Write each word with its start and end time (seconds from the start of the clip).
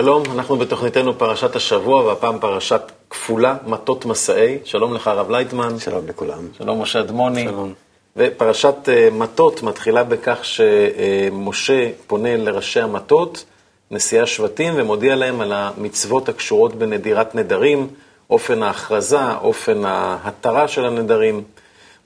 שלום, 0.00 0.22
אנחנו 0.34 0.56
בתוכניתנו 0.56 1.18
פרשת 1.18 1.56
השבוע, 1.56 2.04
והפעם 2.04 2.38
פרשת 2.38 2.82
כפולה, 3.10 3.56
מטות 3.66 4.04
מסעי. 4.04 4.58
שלום 4.64 4.94
לך, 4.94 5.08
הרב 5.08 5.30
לייטמן. 5.30 5.78
שלום 5.78 6.06
לכולם. 6.08 6.48
שלום, 6.58 6.82
משה 6.82 7.00
אדמוני. 7.00 7.44
שלום. 7.44 7.72
ופרשת 8.16 8.74
uh, 8.84 9.14
מטות 9.14 9.62
מתחילה 9.62 10.04
בכך 10.04 10.38
שמשה 10.42 11.90
פונה 12.06 12.36
לראשי 12.36 12.80
המטות, 12.80 13.44
נשיאי 13.90 14.20
השבטים, 14.20 14.72
ומודיע 14.76 15.16
להם 15.16 15.40
על 15.40 15.52
המצוות 15.52 16.28
הקשורות 16.28 16.74
בנדירת 16.74 17.34
נדרים, 17.34 17.88
אופן 18.30 18.62
ההכרזה, 18.62 19.32
אופן 19.42 19.84
ההתרה 19.84 20.68
של 20.68 20.84
הנדרים. 20.86 21.42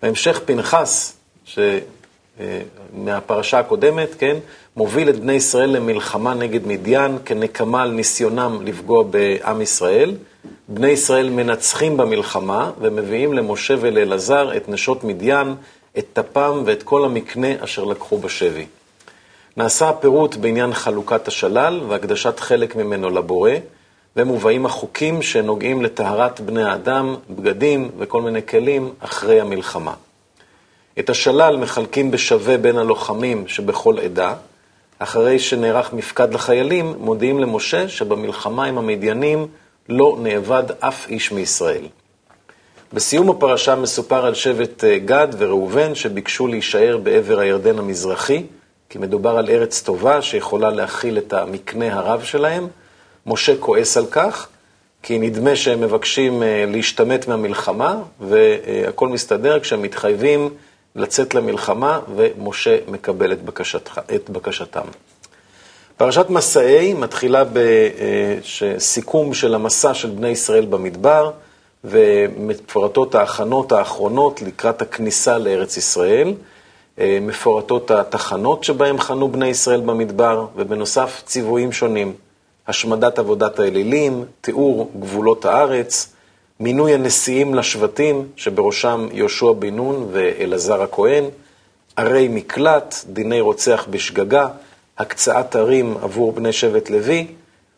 בהמשך 0.02 0.40
פנחס, 0.44 1.16
ש... 1.44 1.58
אה, 1.58 1.78
מהפרשה 2.92 3.58
הקודמת, 3.58 4.08
כן, 4.18 4.36
מוביל 4.76 5.08
את 5.08 5.20
בני 5.20 5.32
ישראל 5.32 5.70
למלחמה 5.70 6.34
נגד 6.34 6.66
מדיין 6.66 7.18
כנקמה 7.24 7.82
על 7.82 7.90
ניסיונם 7.90 8.58
לפגוע 8.64 9.02
בעם 9.02 9.60
ישראל. 9.60 10.14
בני 10.68 10.88
ישראל 10.88 11.30
מנצחים 11.30 11.96
במלחמה 11.96 12.70
ומביאים 12.80 13.32
למשה 13.32 13.74
ולאלעזר 13.80 14.56
את 14.56 14.68
נשות 14.68 15.04
מדיין, 15.04 15.54
את 15.98 16.06
טפם 16.12 16.62
ואת 16.66 16.82
כל 16.82 17.04
המקנה 17.04 17.48
אשר 17.60 17.84
לקחו 17.84 18.18
בשבי. 18.18 18.66
נעשה 19.56 19.88
הפירוט 19.88 20.36
בעניין 20.36 20.72
חלוקת 20.72 21.28
השלל 21.28 21.80
והקדשת 21.88 22.40
חלק 22.40 22.76
ממנו 22.76 23.10
לבורא, 23.10 23.50
ומובאים 24.16 24.66
החוקים 24.66 25.22
שנוגעים 25.22 25.82
לטהרת 25.82 26.40
בני 26.40 26.62
האדם, 26.62 27.14
בגדים 27.30 27.90
וכל 27.98 28.22
מיני 28.22 28.46
כלים 28.46 28.90
אחרי 29.00 29.40
המלחמה. 29.40 29.94
את 30.98 31.10
השלל 31.10 31.56
מחלקים 31.56 32.10
בשווה 32.10 32.58
בין 32.58 32.78
הלוחמים 32.78 33.48
שבכל 33.48 33.98
עדה. 33.98 34.34
אחרי 34.98 35.38
שנערך 35.38 35.92
מפקד 35.92 36.34
לחיילים, 36.34 36.94
מודיעים 36.98 37.40
למשה 37.40 37.88
שבמלחמה 37.88 38.64
עם 38.64 38.78
המדיינים 38.78 39.46
לא 39.88 40.16
נאבד 40.22 40.62
אף 40.80 41.08
איש 41.08 41.32
מישראל. 41.32 41.86
בסיום 42.92 43.30
הפרשה 43.30 43.74
מסופר 43.74 44.26
על 44.26 44.34
שבט 44.34 44.84
אה, 44.84 44.98
גד 44.98 45.28
וראובן 45.38 45.94
שביקשו 45.94 46.46
להישאר 46.46 46.98
בעבר 47.02 47.38
הירדן 47.38 47.78
המזרחי, 47.78 48.42
כי 48.88 48.98
מדובר 48.98 49.38
על 49.38 49.50
ארץ 49.50 49.82
טובה 49.82 50.22
שיכולה 50.22 50.70
להכיל 50.70 51.18
את 51.18 51.32
המקנה 51.32 51.94
הרב 51.94 52.22
שלהם. 52.22 52.68
משה 53.26 53.56
כועס 53.60 53.96
על 53.96 54.06
כך, 54.06 54.48
כי 55.02 55.18
נדמה 55.18 55.56
שהם 55.56 55.80
מבקשים 55.80 56.42
אה, 56.42 56.64
להשתמט 56.68 57.28
מהמלחמה, 57.28 57.96
והכל 58.20 59.08
מסתדר 59.08 59.60
כשהם 59.60 59.82
מתחייבים 59.82 60.50
לצאת 60.96 61.34
למלחמה, 61.34 62.00
ומשה 62.16 62.78
מקבל 62.88 63.32
את, 63.32 63.42
בקשתך, 63.42 64.00
את 64.14 64.30
בקשתם. 64.30 64.86
פרשת 65.96 66.30
מסעי 66.30 66.94
מתחילה 66.94 67.44
בסיכום 67.52 69.34
של 69.34 69.54
המסע 69.54 69.94
של 69.94 70.10
בני 70.10 70.28
ישראל 70.28 70.64
במדבר, 70.66 71.30
ומפורטות 71.84 73.14
ההכנות 73.14 73.72
האחרונות 73.72 74.42
לקראת 74.42 74.82
הכניסה 74.82 75.38
לארץ 75.38 75.76
ישראל. 75.76 76.34
מפורטות 76.98 77.90
התחנות 77.90 78.64
שבהם 78.64 79.00
חנו 79.00 79.28
בני 79.28 79.48
ישראל 79.48 79.80
במדבר, 79.80 80.46
ובנוסף 80.56 81.22
ציוויים 81.26 81.72
שונים, 81.72 82.14
השמדת 82.68 83.18
עבודת 83.18 83.58
האלילים, 83.58 84.24
תיאור 84.40 84.90
גבולות 85.00 85.44
הארץ, 85.44 86.13
מינוי 86.60 86.94
הנשיאים 86.94 87.54
לשבטים, 87.54 88.28
שבראשם 88.36 89.08
יהושע 89.12 89.52
בן 89.52 89.74
נון 89.74 90.08
ואלעזר 90.12 90.82
הכהן, 90.82 91.24
ערי 91.96 92.28
מקלט, 92.28 92.94
דיני 93.06 93.40
רוצח 93.40 93.86
בשגגה, 93.90 94.48
הקצאת 94.98 95.56
ערים 95.56 95.96
עבור 96.02 96.32
בני 96.32 96.52
שבט 96.52 96.90
לוי, 96.90 97.26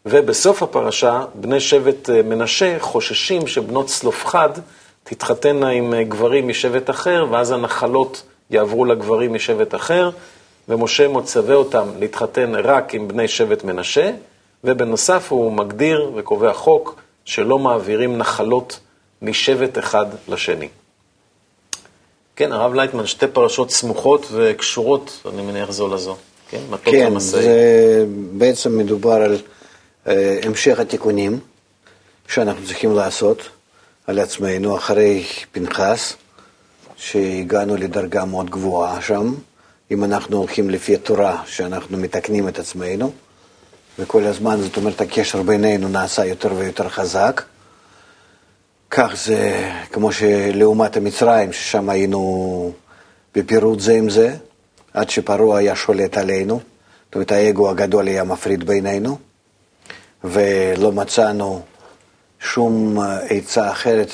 ובסוף 0.07 0.63
הפרשה, 0.63 1.25
בני 1.35 1.61
שבט 1.61 2.11
אה, 2.11 2.23
מנשה 2.23 2.77
חוששים 2.81 3.47
שבנות 3.47 3.87
צלופחד 3.87 4.51
תתחתנה 5.05 5.69
עם 5.69 5.95
אה, 5.95 6.05
גברים 6.05 6.49
משבט 6.49 6.91
אחר, 6.91 7.27
ואז 7.31 7.51
הנחלות 7.51 8.23
יעברו 8.51 8.85
לגברים 8.85 9.35
משבט 9.35 9.75
אחר, 9.75 10.11
ומשה 10.69 11.09
מצווה 11.09 11.55
אותם 11.55 11.89
להתחתן 11.99 12.55
רק 12.55 12.95
עם 12.95 13.09
בני 13.09 13.29
שבט 13.29 13.65
מנשה, 13.65 14.11
ובנוסף 14.65 15.33
הוא 15.33 15.53
מגדיר 15.53 16.11
וקובע 16.15 16.53
חוק 16.53 17.06
שלא 17.27 17.59
מעבירים 17.59 18.19
נחלות 18.19 18.81
משבט 19.23 19.79
אחד 19.79 20.07
לשני. 20.29 20.69
כן, 22.37 22.53
הרב 22.53 22.75
לייטמן, 22.75 23.07
שתי 23.07 23.27
פרשות 23.27 23.71
סמוכות 23.71 24.27
וקשורות, 24.33 25.23
אני 25.33 25.43
מניח 25.43 25.71
זו 25.71 25.95
לזו. 25.95 26.17
כן, 26.51 26.61
מטות 26.71 26.95
כן, 26.95 27.07
המסעי. 27.07 27.43
זה 27.43 28.05
בעצם 28.33 28.79
מדובר 28.79 29.13
על 29.13 29.37
uh, 29.37 30.09
המשך 30.43 30.81
התיקונים 30.81 31.39
שאנחנו 32.29 32.67
צריכים 32.67 32.95
לעשות 32.95 33.43
על 34.07 34.19
עצמנו 34.19 34.77
אחרי 34.77 35.25
פנחס, 35.53 36.15
שהגענו 36.97 37.77
לדרגה 37.77 38.25
מאוד 38.25 38.51
גבוהה 38.51 39.03
שם, 39.03 39.35
אם 39.91 40.05
אנחנו 40.05 40.37
הולכים 40.37 40.71
לפי 40.71 40.95
התורה, 40.95 41.43
שאנחנו 41.47 41.99
מתקנים 41.99 42.49
את 42.49 42.59
עצמנו. 42.59 43.13
וכל 43.99 44.25
הזמן, 44.25 44.61
זאת 44.61 44.77
אומרת, 44.77 45.01
הקשר 45.01 45.43
בינינו 45.43 45.89
נעשה 45.89 46.25
יותר 46.25 46.55
ויותר 46.55 46.89
חזק. 46.89 47.43
כך 48.91 49.13
זה 49.25 49.71
כמו 49.93 50.13
שלעומת 50.13 50.97
המצרים, 50.97 51.53
ששם 51.53 51.89
היינו 51.89 52.73
בפירוט 53.35 53.81
זה 53.81 53.93
עם 53.93 54.11
זה, 54.11 54.35
עד 54.95 55.11
שפרעה 55.11 55.59
היה 55.59 55.77
שולט 55.77 56.17
עלינו, 56.17 56.61
זאת 57.07 57.15
אומרת, 57.15 57.33
האגו 57.33 57.71
הגדול 57.71 58.07
היה 58.07 58.25
מפריד 58.25 58.65
בינינו, 58.65 59.19
ולא 60.25 60.93
מצאנו 60.93 61.63
שום 62.41 62.99
עצה 63.29 63.71
אחרת 63.71 64.11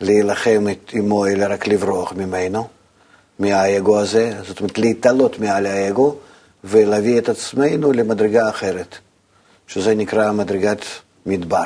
להילחם 0.00 0.66
עמו, 0.92 1.26
אלא 1.26 1.46
רק 1.50 1.66
לברוח 1.66 2.12
ממנו, 2.12 2.68
מהאגו 3.38 4.00
הזה, 4.00 4.32
זאת 4.46 4.60
אומרת, 4.60 4.78
להתעלות 4.78 5.38
מעל 5.38 5.66
האגו 5.66 6.16
ולהביא 6.64 7.18
את 7.18 7.28
עצמנו 7.28 7.92
למדרגה 7.92 8.48
אחרת. 8.48 8.98
שזה 9.68 9.94
נקרא 9.94 10.32
מדרגת 10.32 10.84
מדבר, 11.26 11.62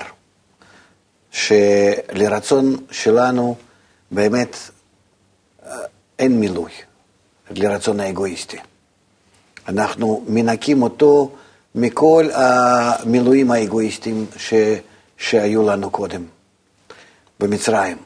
שלרצון 1.30 2.76
שלנו 2.90 3.56
באמת 4.10 4.56
אה, 5.66 5.76
אין 6.18 6.40
מילוי, 6.40 6.70
לרצון 7.50 8.00
האגואיסטי. 8.00 8.58
אנחנו 9.68 10.24
מנקים 10.28 10.82
אותו 10.82 11.30
מכל 11.74 12.28
המילואים 12.34 13.50
האגואיסטיים 13.50 14.26
ש, 14.36 14.54
שהיו 15.16 15.69
לנו 15.69 15.90
קודם, 15.90 16.24
במצרים. 17.40 17.96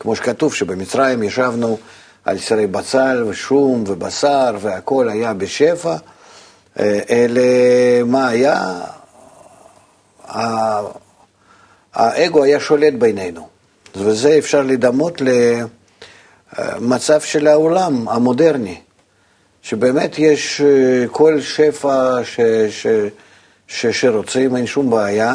כמו 0.00 0.16
שכתוב 0.16 0.54
שבמצרים 0.54 1.22
ישבנו 1.22 1.78
על 2.24 2.38
סירי 2.38 2.66
בצל 2.66 3.24
ושום 3.28 3.84
ובשר 3.86 4.56
והכל 4.60 5.08
היה 5.08 5.34
בשפע, 5.34 5.96
אה, 6.80 7.00
אלה 7.10 7.42
מה 8.04 8.28
היה? 8.28 8.80
האגו 11.94 12.44
היה 12.44 12.60
שולט 12.60 12.94
בינינו, 12.98 13.48
וזה 13.96 14.38
אפשר 14.38 14.62
לדמות 14.62 15.22
למצב 16.58 17.20
של 17.20 17.46
העולם 17.46 18.08
המודרני, 18.08 18.80
שבאמת 19.62 20.18
יש 20.18 20.60
אה, 20.60 21.04
כל 21.10 21.40
שפע 21.40 22.24
ש, 22.24 22.40
ש, 22.70 22.86
ש, 23.66 23.86
שרוצים, 23.86 24.56
אין 24.56 24.66
שום 24.66 24.90
בעיה. 24.90 25.34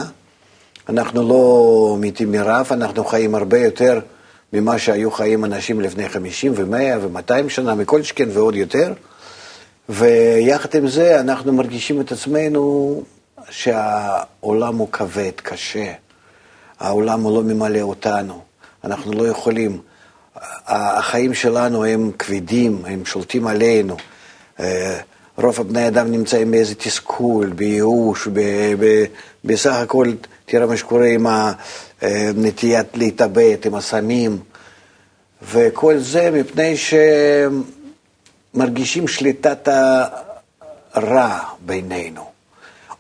אנחנו 0.90 1.30
לא 1.30 1.96
מתים 2.00 2.32
מרעב, 2.32 2.68
אנחנו 2.72 3.06
חיים 3.06 3.36
הרבה 3.36 3.60
יותר 3.60 4.00
ממה 4.54 4.80
שהיו 4.80 5.12
חיים 5.12 5.46
אנשים 5.46 5.82
לפני 5.82 6.10
50 6.10 6.54
ו-100 6.56 6.98
ו-200 7.02 7.50
שנה, 7.50 7.76
מכל 7.76 8.04
שכן 8.04 8.30
ועוד 8.34 8.56
יותר. 8.56 8.94
ויחד 9.90 10.76
עם 10.76 10.88
זה 10.88 11.20
אנחנו 11.20 11.54
מרגישים 11.54 12.02
את 12.02 12.12
עצמנו 12.12 13.04
שהעולם 13.50 14.78
הוא 14.78 14.88
כבד, 14.92 15.32
קשה, 15.36 15.94
העולם 16.80 17.22
הוא 17.22 17.36
לא 17.36 17.44
ממלא 17.44 17.80
אותנו, 17.80 18.42
אנחנו 18.84 19.14
לא 19.14 19.28
יכולים, 19.28 19.82
החיים 20.68 21.34
שלנו 21.34 21.86
הם 21.86 22.12
כבדים, 22.20 22.82
הם 22.86 23.06
שולטים 23.06 23.48
עלינו. 23.48 23.98
אה, 24.60 25.00
רוב 25.38 25.60
הבני 25.60 25.88
אדם 25.88 26.12
נמצאים 26.12 26.52
באיזה 26.52 26.76
תסכול, 26.76 27.50
בייאוש, 27.50 28.28
בסך 29.44 29.74
הכל, 29.74 30.12
תראה 30.46 30.66
מה 30.66 30.78
שקורה 30.78 31.08
עם 31.08 31.28
הנטיית 32.02 32.88
להתאבד, 32.98 33.58
עם 33.66 33.76
הסמים, 33.76 34.40
וכל 35.52 35.98
זה 35.98 36.32
מפני 36.32 36.74
שמרגישים 38.54 39.08
שליטת 39.08 39.68
הרע 40.94 41.40
בינינו. 41.60 42.33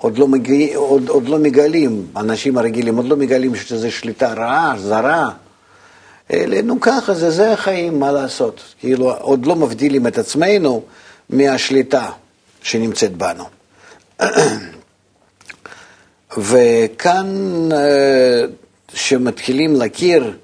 עוד 0.03 0.17
לא, 0.17 0.27
מגיע, 0.27 0.77
עוד, 0.77 1.09
עוד 1.09 1.27
לא 1.27 1.39
מגלים, 1.39 2.07
אנשים 2.15 2.57
הרגילים 2.57 2.95
עוד 2.95 3.05
לא 3.05 3.15
מגלים 3.15 3.55
שזה 3.55 3.91
שליטה 3.91 4.33
רעה, 4.33 4.75
זרה. 4.77 5.29
אלה, 6.33 6.61
נו 6.61 6.79
ככה, 6.79 7.13
זה, 7.13 7.31
זה 7.31 7.53
החיים, 7.53 7.99
מה 7.99 8.11
לעשות? 8.11 8.61
כאילו, 8.79 9.13
עוד 9.13 9.45
לא 9.45 9.55
מבדילים 9.55 10.07
את 10.07 10.17
עצמנו 10.17 10.83
מהשליטה 11.29 12.09
שנמצאת 12.61 13.11
בנו. 13.17 13.43
וכאן, 16.37 17.69
כשמתחילים 18.87 19.75
להכיר 19.75 20.37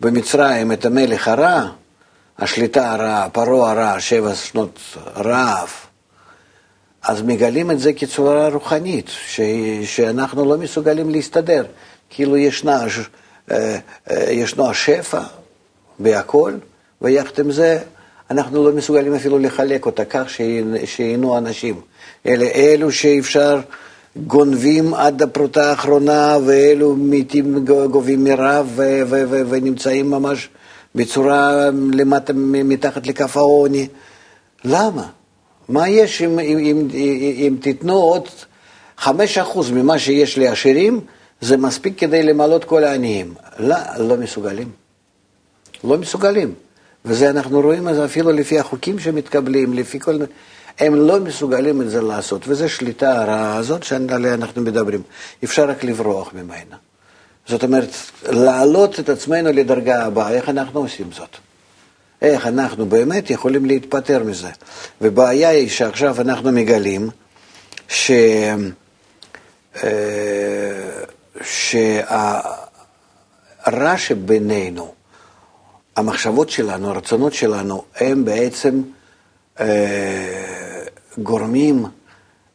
במצרים 0.00 0.72
את 0.72 0.84
המלך 0.84 1.28
הרע, 1.28 1.68
השליטה 2.38 2.92
הרעה, 2.92 3.28
פרעה 3.28 3.70
הרע, 3.70 4.00
שבע 4.00 4.34
שנות 4.34 4.80
רעב, 5.16 5.68
אז 7.02 7.22
מגלים 7.22 7.70
את 7.70 7.80
זה 7.80 7.92
כצורה 7.92 8.48
רוחנית, 8.48 9.08
ש, 9.08 9.40
שאנחנו 9.84 10.44
לא 10.44 10.58
מסוגלים 10.58 11.10
להסתדר, 11.10 11.64
כאילו 12.10 12.36
ישנה, 12.36 12.84
אה, 13.50 13.78
אה, 14.10 14.30
ישנו 14.30 14.70
השפע 14.70 15.20
בהכל, 15.98 16.52
ויחד 17.02 17.38
עם 17.38 17.52
זה 17.52 17.78
אנחנו 18.30 18.64
לא 18.64 18.72
מסוגלים 18.72 19.14
אפילו 19.14 19.38
לחלק 19.38 19.86
אותה 19.86 20.04
כך 20.04 20.30
שייהנו 20.84 21.38
אנשים. 21.38 21.80
אלה 22.26 22.46
אלו 22.54 22.92
שאפשר 22.92 23.60
גונבים 24.16 24.94
עד 24.94 25.22
הפרוטה 25.22 25.70
האחרונה, 25.70 26.36
ואלו 26.46 26.96
מתים 26.98 27.64
גובים 27.64 28.24
מרב 28.24 28.80
ונמצאים 29.48 30.10
ממש 30.10 30.48
בצורה 30.94 31.68
למטה, 31.92 32.32
מתחת 32.34 33.06
לכף 33.06 33.36
העוני. 33.36 33.88
למה? 34.64 35.06
מה 35.68 35.88
יש 35.88 36.22
אם, 36.22 36.38
אם, 36.38 36.58
אם, 36.58 36.88
אם 37.36 37.56
תיתנו 37.60 37.94
עוד 37.94 38.28
חמש 38.98 39.38
אחוז 39.38 39.70
ממה 39.70 39.98
שיש 39.98 40.38
לעשירים, 40.38 41.00
זה 41.40 41.56
מספיק 41.56 41.98
כדי 41.98 42.22
למלות 42.22 42.64
כל 42.64 42.84
העניים. 42.84 43.34
לא, 43.58 43.76
לא 43.98 44.16
מסוגלים. 44.16 44.70
לא 45.84 45.98
מסוגלים. 45.98 46.54
וזה 47.04 47.30
אנחנו 47.30 47.60
רואים 47.60 47.88
את 47.88 47.94
זה 47.94 48.04
אפילו 48.04 48.32
לפי 48.32 48.58
החוקים 48.58 48.98
שמתקבלים, 48.98 49.74
לפי 49.74 50.00
כל... 50.00 50.18
הם 50.78 50.94
לא 50.94 51.20
מסוגלים 51.20 51.82
את 51.82 51.90
זה 51.90 52.02
לעשות, 52.02 52.48
וזו 52.48 52.68
שליטה 52.68 53.22
הרעה 53.22 53.56
הזאת 53.56 53.82
שעליה 53.82 54.34
אנחנו 54.34 54.62
מדברים. 54.62 55.02
אפשר 55.44 55.68
רק 55.68 55.84
לברוח 55.84 56.34
ממנה. 56.34 56.76
זאת 57.46 57.62
אומרת, 57.62 57.90
להעלות 58.28 59.00
את 59.00 59.08
עצמנו 59.08 59.52
לדרגה 59.52 60.04
הבאה, 60.04 60.30
איך 60.30 60.48
אנחנו 60.48 60.80
עושים 60.80 61.06
זאת? 61.12 61.36
איך 62.22 62.46
אנחנו 62.46 62.86
באמת 62.86 63.30
יכולים 63.30 63.64
להתפטר 63.64 64.22
מזה? 64.22 64.50
ובעיה 65.00 65.48
היא 65.48 65.68
שעכשיו 65.68 66.20
אנחנו 66.20 66.52
מגלים 66.52 67.10
ש... 67.88 68.10
אה, 69.84 69.90
שהרע 71.42 72.36
שבינינו, 73.96 74.92
המחשבות 75.96 76.50
שלנו, 76.50 76.90
הרצונות 76.90 77.32
שלנו, 77.32 77.84
הם 77.96 78.24
בעצם 78.24 78.82
אה, 79.60 80.84
גורמים 81.18 81.84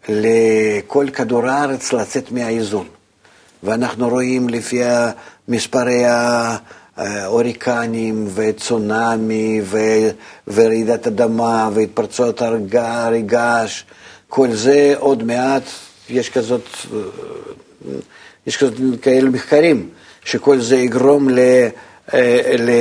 לכל 0.09 1.07
כדור 1.13 1.47
הארץ 1.47 1.93
לצאת 1.93 2.31
מהאיזון. 2.31 2.87
ואנחנו 3.63 4.09
רואים 4.09 4.49
לפי 4.49 4.81
מספרי 5.47 6.03
ההוריקנים 6.97 8.27
וצונאמי 8.35 9.61
ורעידת 10.47 11.07
אדמה 11.07 11.69
והתפרצויות 11.73 12.41
הר 12.41 12.57
געש, 13.25 13.83
כל 14.29 14.51
זה 14.51 14.93
עוד 14.99 15.23
מעט, 15.23 15.63
יש 16.09 16.29
כזאת, 16.29 16.67
יש 18.47 18.57
כזאת 18.57 18.73
כאלה 19.01 19.29
מחקרים, 19.29 19.89
שכל 20.25 20.59
זה 20.59 20.75
יגרום 20.75 21.29
ל... 21.29 21.39
ל 22.59 22.71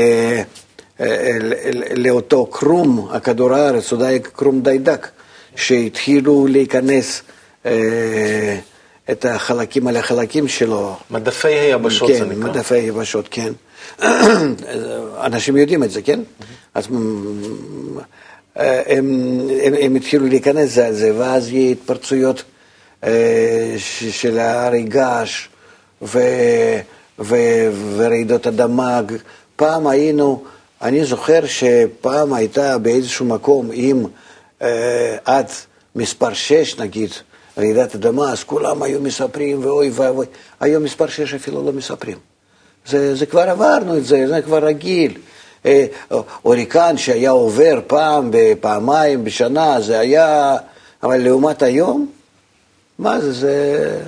לאותו 1.97 2.47
קרום, 2.47 3.09
הכדור 3.11 3.55
הארץ, 3.55 3.93
אולי 3.93 4.21
קרום 4.21 4.61
די 4.61 4.79
דק, 4.79 5.09
שהתחילו 5.57 6.47
להיכנס 6.47 7.23
אה, 7.67 8.59
את 9.11 9.25
החלקים 9.25 9.87
על 9.87 9.97
החלקים 9.97 10.49
שלו. 10.49 10.97
מדפי 11.11 11.49
היבשות 11.49 12.11
כן, 12.11 12.19
זה 12.19 12.25
נקרא. 12.25 12.43
כן, 12.43 12.59
מדפי 12.59 12.75
היבשות, 12.75 13.29
כן. 13.31 13.53
אנשים 15.27 15.57
יודעים 15.57 15.83
את 15.83 15.91
זה, 15.91 16.03
כן? 16.03 16.21
אז 16.75 16.89
אה, 18.59 18.83
הם, 18.87 19.41
הם, 19.63 19.75
הם 19.81 19.95
התחילו 19.95 20.27
להיכנס 20.27 20.79
לזה, 20.79 21.13
ואז 21.19 21.53
יהיו 21.53 21.73
התפרצויות 21.73 22.43
אה, 23.05 23.75
של 24.11 24.39
הרי 24.39 24.83
געש 24.83 25.49
ורעידות 27.19 28.47
אדמה. 28.47 29.01
פעם 29.57 29.87
היינו, 29.87 30.45
אני 30.83 31.05
זוכר 31.05 31.41
שפעם 31.47 32.33
הייתה 32.33 32.79
באיזשהו 32.79 33.27
מקום, 33.27 33.73
אם 33.73 34.05
אה, 34.63 35.17
עד 35.25 35.47
מספר 35.97 36.33
6 36.33 36.79
נגיד, 36.79 37.11
רעידת 37.59 37.95
אדמה, 37.95 38.33
אז 38.33 38.45
כולם 38.45 38.83
היו 38.83 39.01
מספרים, 39.01 39.65
ואוי 39.65 39.91
ואבוי. 39.91 40.27
היום 40.61 40.83
מספר 40.83 41.07
6 41.07 41.35
אפילו 41.35 41.67
לא 41.67 41.73
מספרים. 41.73 42.32
זה, 42.87 43.15
זה 43.15 43.27
כבר 43.27 43.51
עברנו 43.51 43.97
את 43.97 44.05
זה, 44.05 44.29
זה 44.29 44.43
כבר 44.43 44.65
רגיל. 44.65 45.19
אה, 45.67 45.87
אוריקן 46.45 46.97
שהיה 46.97 47.31
עובר 47.31 47.81
פעם, 47.87 48.31
פעמיים 48.61 49.25
בשנה, 49.25 49.81
זה 49.81 49.99
היה... 49.99 50.57
אבל 51.03 51.17
לעומת 51.17 51.63
היום, 51.63 52.07
מה 52.99 53.21
זה, 53.21 53.33
זה, 53.33 54.01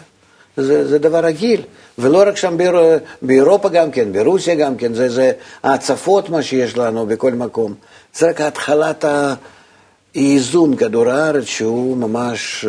זה, 0.56 0.88
זה 0.88 0.98
דבר 0.98 1.24
רגיל. 1.24 1.62
ולא 1.98 2.24
רק 2.26 2.36
שם 2.36 2.56
באיר, 2.56 2.76
באירופה 3.22 3.68
גם 3.68 3.90
כן, 3.90 4.12
ברוסיה 4.12 4.54
גם 4.54 4.76
כן, 4.76 4.94
זה, 4.94 5.08
זה 5.08 5.32
ההצפות 5.62 6.28
מה 6.28 6.42
שיש 6.42 6.76
לנו 6.76 7.06
בכל 7.06 7.32
מקום. 7.32 7.74
זה 8.14 8.28
רק 8.28 8.40
התחלת 8.40 9.04
האיזון 10.14 10.76
כדור 10.76 11.10
הארץ 11.10 11.44
שהוא 11.44 11.96
ממש... 11.96 12.66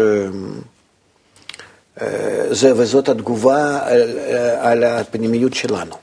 אה, 2.02 2.08
אה, 2.08 2.54
זה, 2.54 2.72
וזאת 2.76 3.10
התגובה 3.10 3.80
על, 3.86 4.20
על 4.60 4.84
הפנימיות 4.84 5.54
שלנו. 5.54 5.96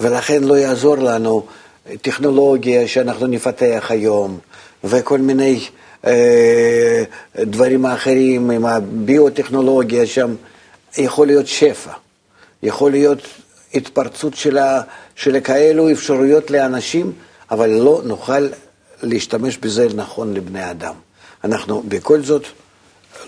ולכן 0.00 0.44
לא 0.44 0.54
יעזור 0.54 0.96
לנו 0.96 1.46
טכנולוגיה 2.02 2.88
שאנחנו 2.88 3.26
נפתח 3.26 3.86
היום, 3.88 4.38
וכל 4.84 5.18
מיני 5.18 5.60
אה, 6.06 7.02
דברים 7.36 7.86
אחרים 7.86 8.50
עם 8.50 8.66
הביוטכנולוגיה 8.66 10.06
שם, 10.06 10.34
יכול 10.98 11.26
להיות 11.26 11.46
שפע, 11.46 11.92
יכול 12.62 12.90
להיות 12.90 13.18
התפרצות 13.74 14.34
של, 14.34 14.58
ה, 14.58 14.80
של 15.14 15.40
כאלו 15.40 15.90
אפשרויות 15.92 16.50
לאנשים, 16.50 17.12
אבל 17.50 17.70
לא 17.70 18.00
נוכל 18.04 18.48
להשתמש 19.02 19.58
בזה 19.58 19.88
נכון 19.94 20.34
לבני 20.34 20.70
אדם. 20.70 20.94
אנחנו 21.44 21.82
בכל 21.88 22.22
זאת 22.22 22.44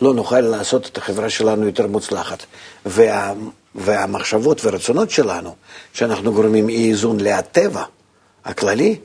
לא 0.00 0.14
נוכל 0.14 0.40
לעשות 0.40 0.87
את 0.87 0.99
החברה 0.99 1.30
שלנו 1.30 1.66
יותר 1.66 1.87
מוצלחת. 1.87 2.45
וה, 2.87 3.33
והמחשבות 3.75 4.64
והרצונות 4.64 5.11
שלנו, 5.11 5.54
שאנחנו 5.92 6.33
גורמים 6.33 6.69
אי 6.69 6.90
איזון 6.90 7.21
לטבע 7.21 7.85
הכללי, 8.45 8.97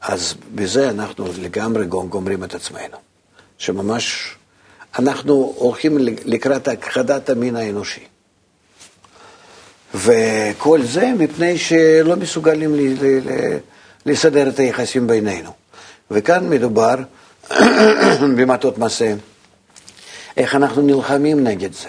אז 0.00 0.34
בזה 0.54 0.90
אנחנו 0.90 1.26
לגמרי 1.38 1.86
גומרים 1.86 2.44
את 2.44 2.54
עצמנו. 2.54 2.96
שממש 3.58 4.34
אנחנו 4.98 5.54
הולכים 5.56 5.98
לקראת 6.24 6.68
הכחדת 6.68 7.30
המין 7.30 7.56
האנושי. 7.56 8.04
וכל 9.94 10.82
זה 10.82 11.12
מפני 11.18 11.58
שלא 11.58 12.16
מסוגלים 12.16 12.74
לסדר 14.06 14.48
את 14.48 14.58
היחסים 14.58 15.06
בינינו. 15.06 15.50
וכאן 16.10 16.48
מדובר 16.48 16.94
במטות 18.36 18.78
מסע. 18.78 19.14
איך 20.36 20.54
אנחנו 20.54 20.82
נלחמים 20.82 21.44
נגד 21.44 21.72
זה. 21.72 21.88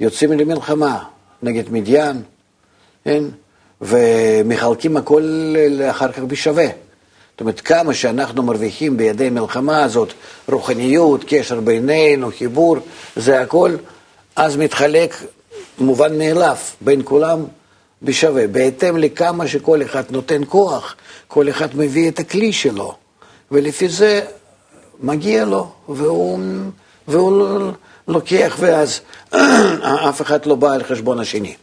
יוצאים 0.00 0.32
למלחמה 0.32 1.04
נגד 1.42 1.70
מדיין, 1.70 2.22
כן? 3.04 3.24
ומחלקים 3.80 4.96
הכל 4.96 5.54
אחר 5.90 6.12
כך 6.12 6.18
בשווה. 6.18 6.66
זאת 6.66 7.40
אומרת, 7.40 7.60
כמה 7.60 7.94
שאנחנו 7.94 8.42
מרוויחים 8.42 8.96
בידי 8.96 9.26
המלחמה 9.26 9.84
הזאת, 9.84 10.12
רוחניות, 10.48 11.24
קשר 11.28 11.60
בינינו, 11.60 12.30
חיבור, 12.38 12.76
זה 13.16 13.40
הכל, 13.40 13.76
אז 14.36 14.56
מתחלק 14.56 15.14
מובן 15.78 16.18
מאליו 16.18 16.56
בין 16.80 17.00
כולם 17.04 17.44
בשווה. 18.02 18.46
בהתאם 18.46 18.96
לכמה 18.96 19.48
שכל 19.48 19.82
אחד 19.82 20.02
נותן 20.10 20.42
כוח, 20.48 20.96
כל 21.28 21.48
אחד 21.48 21.76
מביא 21.76 22.08
את 22.08 22.18
הכלי 22.18 22.52
שלו, 22.52 22.94
ולפי 23.50 23.88
זה 23.88 24.20
מגיע 25.00 25.44
לו, 25.44 25.72
והוא, 25.88 26.38
והוא 27.08 27.72
לוקח, 28.08 28.56
ואז 28.60 29.00
אף 30.08 30.22
אחד 30.22 30.46
לא 30.46 30.54
בא 30.54 30.72
על 30.72 30.84
חשבון 30.84 31.20
השני. 31.20 31.54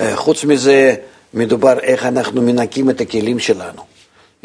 אה, 0.00 0.16
חוץ 0.16 0.44
מזה, 0.44 0.94
מדובר 1.34 1.78
איך 1.78 2.06
אנחנו 2.06 2.42
מנקים 2.42 2.90
את 2.90 3.00
הכלים 3.00 3.38
שלנו. 3.38 3.82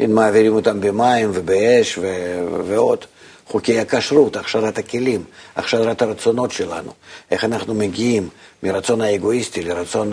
אם 0.00 0.14
מעבירים 0.14 0.54
אותם 0.54 0.80
במים 0.80 1.30
ובאש 1.34 1.98
ו- 1.98 2.46
ועוד. 2.66 3.04
חוקי 3.48 3.80
הכשרות, 3.80 4.36
הכשרת 4.36 4.78
הכלים, 4.78 5.24
הכשרת 5.56 6.02
הרצונות 6.02 6.52
שלנו, 6.52 6.92
איך 7.30 7.44
אנחנו 7.44 7.74
מגיעים 7.74 8.28
מרצון 8.62 9.00
האגואיסטי 9.00 9.62
לרצון 9.62 10.12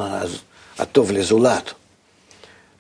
הטוב 0.80 1.12
לזולת. 1.12 1.72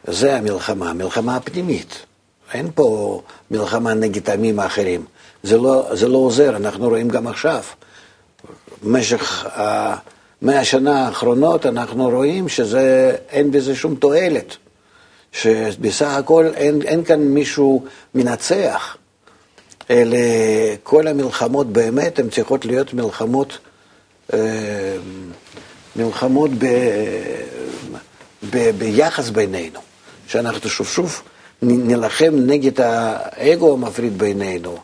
זה 0.08 0.36
המלחמה, 0.36 0.90
המלחמה 0.90 1.36
הפנימית. 1.36 2.06
אין 2.54 2.70
פה 2.76 3.22
מלחמה 3.52 3.94
נגד 3.94 4.30
עמים 4.30 4.60
האחרים. 4.60 5.06
זה 5.46 5.58
לא, 5.58 5.88
זה 5.94 6.08
לא 6.08 6.18
עוזר, 6.18 6.56
אנחנו 6.56 6.90
רואים 6.90 7.10
גם 7.10 7.28
עכשיו. 7.28 7.64
במשך 8.84 9.46
המאה 9.54 10.60
השנה 10.60 11.06
האחרונות 11.06 11.66
אנחנו 11.66 12.10
רואים 12.10 12.50
שאין 12.50 13.52
בזה 13.52 13.76
שום 13.76 13.96
תועלת, 13.96 14.56
שבסך 15.32 16.08
הכל 16.08 16.46
אין, 16.56 16.82
אין 16.82 17.04
כאן 17.04 17.20
מישהו 17.20 17.86
מנצח. 18.16 18.98
אלה, 19.90 20.18
כל 20.84 21.08
המלחמות 21.08 21.68
באמת, 21.68 22.20
הן 22.20 22.30
צריכות 22.30 22.66
להיות 22.66 22.94
מלחמות, 22.94 23.58
אה, 24.34 24.98
מלחמות 25.96 26.52
ב, 26.58 26.66
ב, 28.50 28.72
ביחס 28.78 29.30
בינינו, 29.30 29.80
שאנחנו 30.28 30.70
שוב 30.70 30.88
שוב 30.88 31.22
נילחם 31.62 32.34
נגד 32.36 32.82
האגו 32.82 33.74
המפריד 33.74 34.18
בינינו, 34.18 34.78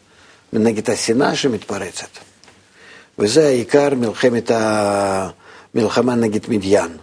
נגד 0.53 0.89
השנאה 0.89 1.36
שמתפרצת. 1.36 2.08
וזה 3.20 3.48
העיקר 3.48 3.96
מלחמת 3.96 4.51
המלחמה 4.53 6.15
נגד 6.15 6.50
מדיין. 6.50 6.98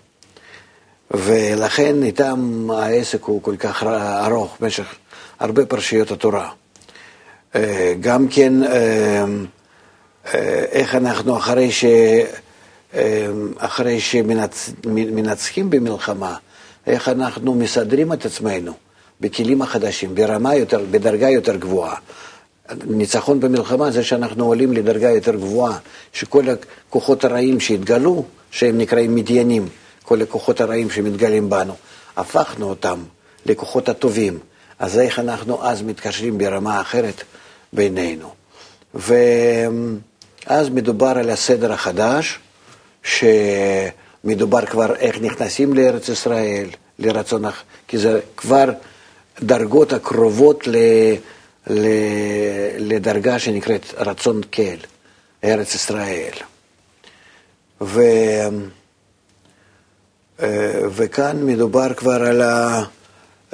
ולכן 1.10 2.02
איתם 2.02 2.68
העסק 2.70 3.22
הוא 3.22 3.42
כל 3.42 3.56
כך 3.56 3.82
ארוך 4.26 4.56
במשך 4.60 4.94
הרבה 5.40 5.66
פרשיות 5.66 6.10
התורה. 6.10 6.50
אה, 7.54 7.94
גם 8.00 8.28
כן, 8.28 8.62
אה, 8.62 9.24
אה, 10.34 10.64
איך 10.70 10.94
אנחנו 10.94 11.36
אחרי, 11.36 11.72
ש... 11.72 11.84
אחרי 13.58 14.00
שמנצחים 14.00 15.70
במלחמה, 15.70 16.36
איך 16.86 17.08
אנחנו 17.08 17.54
מסדרים 17.54 18.12
את 18.12 18.26
עצמנו 18.26 18.72
בכלים 19.20 19.62
החדשים, 19.62 20.14
ברמה 20.14 20.54
יותר, 20.54 20.84
בדרגה 20.90 21.28
יותר 21.30 21.56
גבוהה. 21.56 21.96
ניצחון 22.86 23.40
במלחמה 23.40 23.90
זה 23.90 24.04
שאנחנו 24.04 24.44
עולים 24.44 24.72
לדרגה 24.72 25.10
יותר 25.10 25.34
גבוהה, 25.34 25.78
שכל 26.12 26.44
הכוחות 26.48 27.24
הרעים 27.24 27.60
שהתגלו, 27.60 28.24
שהם 28.50 28.78
נקראים 28.78 29.14
מדיינים, 29.14 29.68
כל 30.02 30.22
הכוחות 30.22 30.60
הרעים 30.60 30.90
שמתגלים 30.90 31.50
בנו, 31.50 31.74
הפכנו 32.16 32.68
אותם 32.68 32.98
לכוחות 33.46 33.88
הטובים. 33.88 34.38
אז 34.78 34.98
איך 34.98 35.18
אנחנו 35.18 35.64
אז 35.64 35.82
מתקשרים 35.82 36.38
ברמה 36.38 36.80
אחרת 36.80 37.22
בינינו? 37.72 38.28
ואז 38.94 40.68
מדובר 40.68 41.18
על 41.18 41.30
הסדר 41.30 41.72
החדש, 41.72 42.38
שמדובר 43.02 44.66
כבר 44.66 44.94
איך 44.94 45.20
נכנסים 45.20 45.74
לארץ 45.74 46.08
ישראל, 46.08 46.66
לרצון, 46.98 47.44
כי 47.88 47.98
זה 47.98 48.20
כבר 48.36 48.70
דרגות 49.42 49.92
הקרובות 49.92 50.66
ל... 50.66 50.76
לדרגה 52.78 53.38
שנקראת 53.38 53.94
רצון 53.96 54.40
קל, 54.50 54.76
ארץ 55.44 55.74
ישראל. 55.74 56.32
ו, 57.80 58.00
אה, 60.42 60.80
וכאן 60.90 61.46
מדובר 61.46 61.94
כבר 61.94 62.22
על 62.22 62.42
ה, 62.42 62.82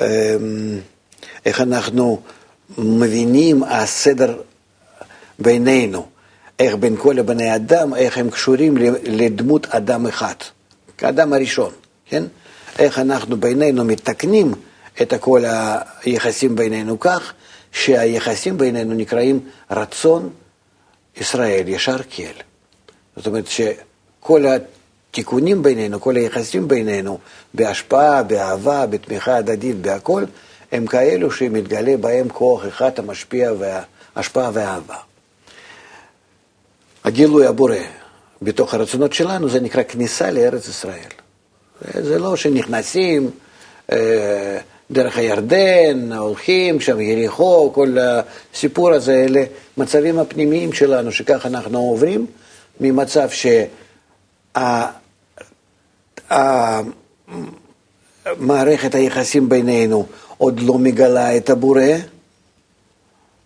אה, 0.00 0.36
איך 1.46 1.60
אנחנו 1.60 2.20
מבינים 2.78 3.64
הסדר 3.64 4.36
בינינו, 5.38 6.06
איך 6.58 6.74
בין 6.74 6.96
כל 6.96 7.22
בני 7.22 7.54
אדם, 7.54 7.94
איך 7.94 8.18
הם 8.18 8.30
קשורים 8.30 8.76
לדמות 9.02 9.66
אדם 9.66 10.06
אחד, 10.06 10.34
כאדם 10.98 11.32
הראשון, 11.32 11.72
כן? 12.08 12.24
איך 12.78 12.98
אנחנו 12.98 13.36
בינינו 13.36 13.84
מתקנים 13.84 14.52
את 15.02 15.14
כל 15.20 15.42
היחסים 16.04 16.56
בינינו 16.56 17.00
כך 17.00 17.32
שהיחסים 17.74 18.58
בינינו 18.58 18.94
נקראים 18.94 19.40
רצון 19.70 20.30
ישראל, 21.16 21.68
ישר 21.68 22.02
קל. 22.02 22.32
זאת 23.16 23.26
אומרת 23.26 23.44
שכל 23.46 24.44
התיקונים 24.46 25.62
בינינו, 25.62 26.00
כל 26.00 26.16
היחסים 26.16 26.68
בינינו, 26.68 27.18
בהשפעה, 27.54 28.22
באהבה, 28.22 28.86
בתמיכה 28.86 29.36
הדדית, 29.36 29.76
בהכל, 29.76 30.24
הם 30.72 30.86
כאלו 30.86 31.30
שמתגלה 31.30 31.96
בהם 31.96 32.28
כוח 32.28 32.66
אחד 32.68 32.98
המשפיע, 32.98 33.52
וההשפעה 33.58 34.50
והאהבה. 34.54 34.96
הגילוי 37.04 37.46
הבורא 37.46 37.76
בתוך 38.42 38.74
הרצונות 38.74 39.12
שלנו 39.12 39.48
זה 39.48 39.60
נקרא 39.60 39.82
כניסה 39.82 40.30
לארץ 40.30 40.68
ישראל. 40.68 41.10
זה 42.00 42.18
לא 42.18 42.36
שנכנסים, 42.36 43.30
אה, 43.92 44.58
דרך 44.94 45.18
הירדן, 45.18 46.12
הולכים 46.12 46.80
שם, 46.80 47.00
יריחו, 47.00 47.72
כל 47.72 47.96
הסיפור 48.00 48.92
הזה, 48.92 49.24
אלה 49.28 49.44
מצבים 49.76 50.18
הפנימיים 50.18 50.72
שלנו, 50.72 51.12
שככה 51.12 51.48
אנחנו 51.48 51.78
עוברים 51.78 52.26
ממצב 52.80 53.28
שהמערכת 58.26 58.94
היחסים 58.94 59.48
בינינו 59.48 60.06
עוד 60.38 60.60
לא 60.60 60.78
מגלה 60.78 61.36
את 61.36 61.50
הבורא 61.50 61.82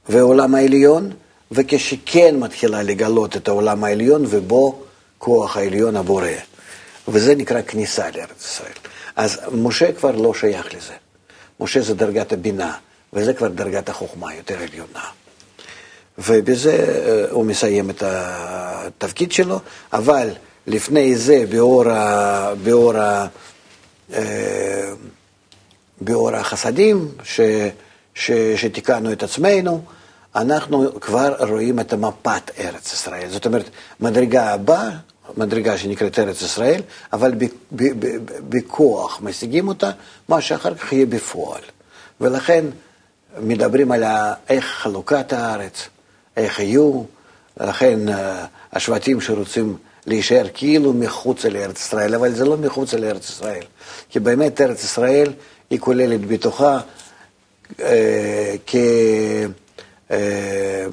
ועולם 0.09 0.55
העליון, 0.55 1.11
וכשכן 1.53 2.37
מתחילה 2.39 2.83
לגלות 2.83 3.37
את 3.37 3.49
העולם 3.49 3.85
העליון 3.85 4.25
ובו 4.29 4.83
כוח 5.19 5.57
העליון 5.57 5.97
הבורא. 5.97 6.29
וזה 7.09 7.35
נקרא 7.35 7.63
כניסה 7.63 8.11
לארץ 8.17 8.45
ישראל. 8.45 8.73
אז 9.17 9.41
משה 9.53 9.93
כבר 9.93 10.17
לא 10.17 10.35
שייך 10.35 10.75
לזה. 10.75 11.08
משה 11.61 11.81
זה 11.81 11.95
דרגת 11.95 12.33
הבינה, 12.33 12.73
וזה 13.13 13.35
כבר 13.35 13.49
דרגת 13.49 13.89
החוכמה 13.89 14.35
יותר 14.35 14.59
עליונה. 14.59 15.05
ובזה 16.19 16.73
אה, 16.73 17.31
הוא 17.31 17.47
מסיים 17.47 17.91
את 17.91 18.03
התפקיד 18.07 19.33
שלו, 19.33 19.61
אבל 19.93 20.29
לפני 20.67 21.17
זה, 21.17 21.45
באור, 21.51 21.89
ה, 21.89 22.55
באור, 22.63 22.97
ה, 22.97 23.27
אה, 24.13 24.93
באור 26.01 26.35
החסדים, 26.35 27.09
ש, 27.23 27.41
ש, 28.15 28.31
שתיקנו 28.57 29.13
את 29.13 29.23
עצמנו, 29.23 29.83
אנחנו 30.37 31.01
כבר 31.01 31.35
רואים 31.51 31.81
את 31.81 31.95
מפת 31.95 32.51
ארץ 32.59 32.93
ישראל. 32.93 33.29
זאת 33.29 33.47
אומרת, 33.47 33.71
מדרגה 34.01 34.53
הבאה, 34.53 34.91
מדרגה 35.37 35.79
שנקראת 35.79 36.19
ארץ 36.19 36.43
ישראל, 36.43 36.81
אבל 37.13 37.33
בכוח 38.49 39.21
משיגים 39.23 39.69
אותה, 39.69 39.91
מה 40.29 40.41
שאחר 40.41 40.75
כך 40.75 40.93
יהיה 40.93 41.07
בפועל. 41.07 41.63
ולכן 42.21 42.65
מדברים 43.41 43.93
על 43.93 44.05
איך 44.49 44.65
חלוקת 44.65 45.33
הארץ, 45.33 45.89
איך 46.37 46.61
יהיו, 46.61 47.03
לכן 47.61 48.09
אה, 48.09 48.45
השבטים 48.73 49.21
שרוצים 49.21 49.77
להישאר 50.07 50.47
כאילו 50.55 50.93
מחוץ 50.93 51.45
לארץ 51.45 51.81
ישראל, 51.81 52.15
אבל 52.15 52.33
זה 52.33 52.45
לא 52.45 52.57
מחוץ 52.57 52.95
לארץ 52.95 53.29
ישראל, 53.29 53.65
כי 54.11 54.21
באמת 54.21 54.61
ארץ 54.61 54.85
ישראל 54.85 55.33
היא 55.71 55.81
כוללת 55.81 56.27
בתוכה 56.27 56.81
אה, 57.81 58.55
כ... 58.67 58.77
אה, 60.11 60.87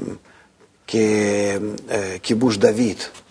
ככיבוש 0.88 2.58
דוד. 2.58 3.25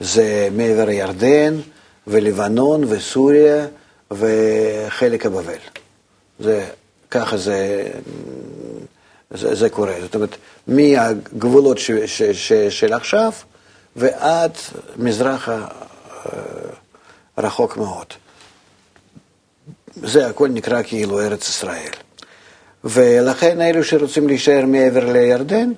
זה 0.00 0.48
מעבר 0.52 0.88
הירדן 0.88 1.60
ולבנון 2.06 2.84
וסוריה 2.88 3.66
וחלק 4.10 5.26
הבבל. 5.26 5.58
זה, 6.40 6.66
ככה 7.10 7.36
זה, 7.36 7.88
זה, 9.30 9.54
זה 9.54 9.68
קורה. 9.68 9.94
זאת 10.00 10.14
אומרת, 10.14 10.36
מהגבולות 10.66 11.78
ש, 11.78 11.90
ש, 11.90 12.22
ש, 12.22 12.52
של 12.52 12.92
עכשיו 12.92 13.32
ועד 13.96 14.52
מזרחה 14.96 15.66
אה, 16.26 16.30
רחוק 17.38 17.76
מאוד. 17.76 18.06
זה 19.96 20.26
הכל 20.26 20.48
נקרא 20.48 20.82
כאילו 20.82 21.20
ארץ 21.20 21.48
ישראל. 21.48 21.90
ולכן 22.84 23.60
אלו 23.60 23.84
שרוצים 23.84 24.28
להישאר 24.28 24.66
מעבר 24.66 25.12
לירדן, 25.12 25.72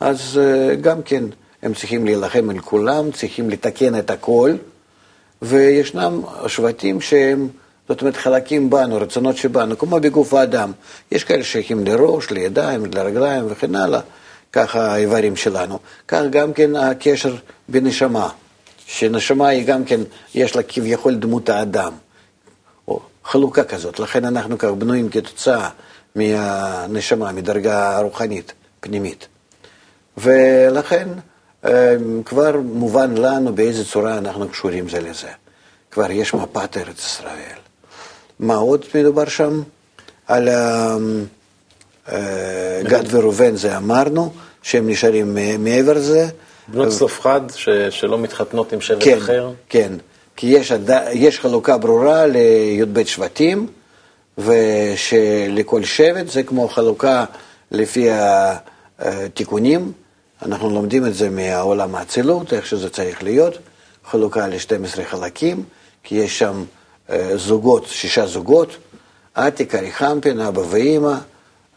אז 0.00 0.40
אה, 0.42 0.74
גם 0.74 1.02
כן 1.02 1.24
הם 1.62 1.74
צריכים 1.74 2.04
להילחם 2.04 2.50
על 2.50 2.58
כולם, 2.58 3.12
צריכים 3.12 3.50
לתקן 3.50 3.98
את 3.98 4.10
הכל, 4.10 4.52
וישנם 5.42 6.22
שבטים 6.46 7.00
שהם, 7.00 7.48
זאת 7.88 8.00
אומרת, 8.00 8.16
חלקים 8.16 8.70
בנו, 8.70 8.96
רצונות 8.96 9.36
שבנו, 9.36 9.78
כמו 9.78 10.00
בגוף 10.00 10.34
האדם. 10.34 10.72
יש 11.12 11.24
כאלה 11.24 11.44
שייכים 11.44 11.84
לראש, 11.84 12.30
לידיים, 12.30 12.86
לרגליים 12.94 13.44
וכן 13.48 13.74
הלאה, 13.74 14.00
ככה 14.52 14.92
האיברים 14.92 15.36
שלנו. 15.36 15.78
כך 16.08 16.22
גם 16.30 16.52
כן 16.52 16.76
הקשר 16.76 17.36
בנשמה, 17.68 18.28
שנשמה 18.86 19.48
היא 19.48 19.66
גם 19.66 19.84
כן, 19.84 20.00
יש 20.34 20.56
לה 20.56 20.62
כביכול 20.62 21.14
דמות 21.14 21.48
האדם, 21.48 21.92
או 22.88 23.00
חלוקה 23.24 23.64
כזאת. 23.64 24.00
לכן 24.00 24.24
אנחנו 24.24 24.58
כך 24.58 24.68
בנויים 24.68 25.08
כתוצאה 25.08 25.68
מהנשמה, 26.14 27.32
מדרגה 27.32 27.98
רוחנית, 27.98 28.52
פנימית. 28.80 29.28
ולכן 30.16 31.08
כבר 32.24 32.56
מובן 32.64 33.14
לנו 33.14 33.54
באיזה 33.54 33.84
צורה 33.84 34.18
אנחנו 34.18 34.48
קשורים 34.48 34.88
זה 34.88 35.00
לזה. 35.00 35.28
כבר 35.90 36.10
יש 36.10 36.34
מפת 36.34 36.76
ארץ 36.76 36.98
ישראל. 36.98 37.58
מה 38.40 38.54
עוד 38.54 38.84
מדובר 38.94 39.28
שם? 39.28 39.62
על 40.26 40.48
אמ, 40.48 41.24
אה, 42.12 42.80
גד 42.82 43.14
וראובן 43.14 43.56
זה 43.56 43.76
אמרנו, 43.76 44.32
שהם 44.62 44.88
נשארים 44.88 45.36
מעבר 45.58 45.92
לזה, 45.92 46.28
בנות 46.68 46.88
צלופחד 46.88 47.40
ש, 47.54 47.68
שלא 47.90 48.18
מתחתנות 48.18 48.72
עם 48.72 48.80
שבט 48.80 49.04
כן, 49.04 49.18
אחר? 49.18 49.52
כן, 49.68 49.92
כי 50.36 50.46
יש, 50.46 50.72
יש 51.12 51.40
חלוקה 51.40 51.78
ברורה 51.78 52.26
לי"ב 52.26 53.04
שבטים, 53.04 53.66
ושלכל 54.38 55.84
שבט 55.84 56.28
זה 56.28 56.42
כמו 56.42 56.68
חלוקה 56.68 57.24
לפי 57.70 58.08
התיקונים, 58.98 59.92
אנחנו 60.42 60.70
לומדים 60.70 61.06
את 61.06 61.14
זה 61.14 61.30
מהעולם 61.30 61.94
האצילות, 61.94 62.52
איך 62.52 62.66
שזה 62.66 62.90
צריך 62.90 63.22
להיות, 63.22 63.54
חלוקה 64.04 64.46
ל-12 64.46 65.02
חלקים, 65.04 65.64
כי 66.02 66.14
יש 66.14 66.38
שם 66.38 66.64
אה, 67.10 67.36
זוגות, 67.36 67.86
שישה 67.86 68.26
זוגות, 68.26 68.76
עתיק, 69.34 69.74
אריחמפין, 69.74 70.40
אבא 70.40 70.60
ואימא, 70.70 71.14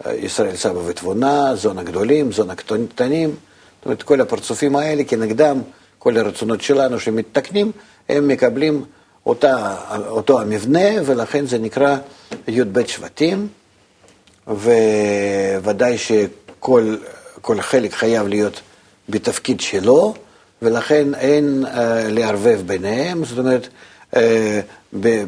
אה, 0.06 0.16
ישראל 0.16 0.56
סבא 0.56 0.80
ותבונה, 0.86 1.56
זון 1.56 1.78
הגדולים, 1.78 2.32
זון 2.32 2.50
הקטנים, 2.50 3.30
זאת 3.30 3.86
אומרת, 3.86 4.04
כל 4.04 4.22
הפרצופים 4.22 4.76
האלה, 4.76 5.04
כנגדם, 5.04 5.62
כל 6.00 6.18
הרצונות 6.18 6.62
שלנו 6.62 7.00
שמתקנים, 7.00 7.72
הם 8.10 8.28
מקבלים 8.28 8.86
אותה, 9.26 9.76
אותו 10.08 10.42
המבנה, 10.42 10.90
ולכן 11.06 11.46
זה 11.46 11.58
נקרא 11.58 11.98
י"ב 12.48 12.86
שבטים, 12.86 13.48
וודאי 14.48 15.98
שכל 15.98 16.96
חלק 17.62 17.94
חייב 17.94 18.28
להיות 18.28 18.62
בתפקיד 19.10 19.62
שלו, 19.62 20.14
ולכן 20.62 21.16
אין 21.16 21.66
uh, 21.66 21.70
לערבב 22.10 22.62
ביניהם, 22.66 23.26
זאת 23.26 23.38
אומרת, 23.38 23.68
uh, 24.14 24.18
ב, 24.94 25.08
ב, 25.10 25.26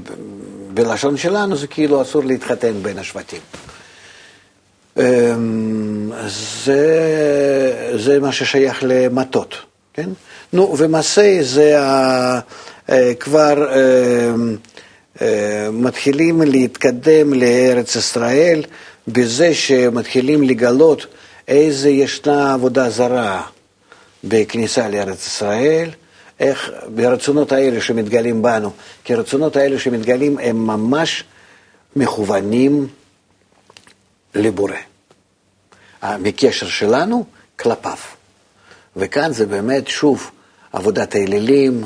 בלשון 0.73 1.17
שלנו 1.17 1.55
זה 1.55 1.67
כאילו 1.67 2.01
אסור 2.01 2.23
להתחתן 2.23 2.73
בין 2.81 2.97
השבטים. 2.97 3.41
Um, 4.97 5.01
זה, 6.65 7.93
זה 7.95 8.19
מה 8.19 8.31
ששייך 8.31 8.79
למטות, 8.81 9.55
כן? 9.93 10.09
נו, 10.53 10.75
ומסי 10.77 11.43
זה 11.43 11.81
ה, 11.81 12.39
uh, 12.39 12.91
כבר 13.19 13.71
uh, 13.71 15.17
uh, 15.17 15.21
מתחילים 15.71 16.41
להתקדם 16.41 17.33
לארץ 17.33 17.95
ישראל 17.95 18.63
בזה 19.07 19.53
שמתחילים 19.53 20.43
לגלות 20.43 21.07
איזה 21.47 21.89
ישנה 21.89 22.53
עבודה 22.53 22.89
זרה. 22.89 23.43
בכניסה 24.23 24.89
לארץ 24.89 25.27
ישראל, 25.27 25.89
איך 26.39 26.71
ברצונות 26.95 27.51
האלה 27.51 27.81
שמתגלים 27.81 28.41
בנו, 28.41 28.71
כי 29.03 29.13
הרצונות 29.13 29.55
האלה 29.55 29.79
שמתגלים 29.79 30.37
הם 30.37 30.67
ממש 30.67 31.23
מכוונים 31.95 32.87
לבורא, 34.35 34.75
מקשר 36.03 36.67
שלנו 36.67 37.25
כלפיו. 37.59 37.97
וכאן 38.95 39.33
זה 39.33 39.45
באמת, 39.45 39.87
שוב, 39.87 40.31
עבודת 40.73 41.15
האלילים, 41.15 41.85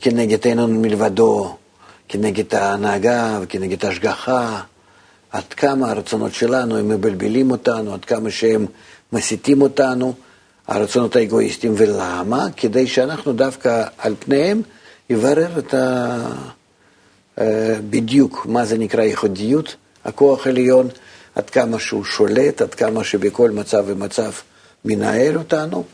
כנגד 0.00 0.46
אין 0.46 0.60
מלבדו, 0.60 1.56
כנגד 2.08 2.54
ההנהגה 2.54 3.38
וכנגד 3.42 3.84
ההשגחה, 3.84 4.60
עד 5.30 5.44
כמה 5.44 5.90
הרצונות 5.90 6.34
שלנו, 6.34 6.76
הם 6.76 6.88
מבלבלים 6.88 7.50
אותנו, 7.50 7.94
עד 7.94 8.04
כמה 8.04 8.30
שהם 8.30 8.66
מסיתים 9.12 9.62
אותנו, 9.62 10.14
הרצונות 10.68 11.16
האגואיסטיים, 11.16 11.74
ולמה? 11.76 12.46
כדי 12.56 12.86
שאנחנו 12.86 13.32
דווקא 13.32 13.84
על 13.98 14.14
פניהם 14.18 14.62
יברר 15.10 15.58
את 15.58 15.74
ה... 15.74 16.18
אה, 17.40 17.76
בדיוק 17.90 18.46
מה 18.46 18.64
זה 18.64 18.78
נקרא 18.78 19.02
ייחודיות, 19.02 19.76
הכוח 20.04 20.46
העליון, 20.46 20.88
עד 21.34 21.50
כמה 21.50 21.78
שהוא 21.78 22.04
שולט, 22.04 22.62
עד 22.62 22.74
כמה 22.74 23.04
שבכל 23.04 23.50
מצב 23.50 23.84
ומצב 23.86 24.30
מנהל 24.84 25.38
אותנו, 25.38 25.84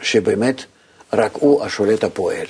ושבאמת 0.00 0.64
רק 1.12 1.32
הוא 1.34 1.64
השולט 1.64 2.04
הפועל. 2.04 2.46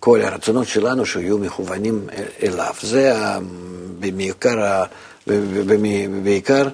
כל 0.00 0.22
הרצונות 0.22 0.66
שלנו 0.66 1.06
שיהיו 1.06 1.38
מכוונים 1.38 2.06
אליו. 2.42 2.74
זה 2.82 3.12
בעיקר, 3.98 4.84
בעיקר 6.22 6.68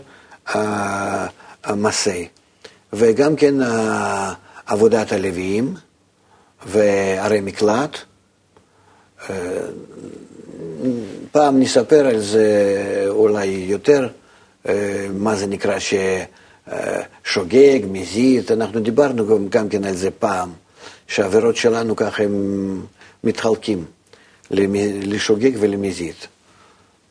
המסי. 1.64 2.28
וגם 2.92 3.36
כן 3.36 3.54
עבודת 4.66 5.12
הלוויים 5.12 5.74
וערי 6.66 7.40
מקלט. 7.40 7.98
אה, 9.30 9.34
פעם 11.32 11.60
נספר 11.60 12.06
על 12.06 12.20
זה 12.20 12.46
אולי 13.08 13.46
יותר, 13.46 14.08
אה, 14.68 15.06
מה 15.14 15.36
זה 15.36 15.46
נקרא 15.46 15.78
ששוגג, 16.68 17.80
מזיד, 17.90 18.52
אנחנו 18.52 18.80
דיברנו 18.80 19.48
גם, 19.48 19.68
כן 19.68 19.84
על 19.84 19.94
זה 19.94 20.10
פעם, 20.10 20.52
שהעבירות 21.06 21.56
שלנו 21.56 21.96
ככה 21.96 22.22
הם 22.22 22.80
מתחלקים 23.26 23.84
לשוגג 24.50 25.50
ולמזיד. 25.60 26.14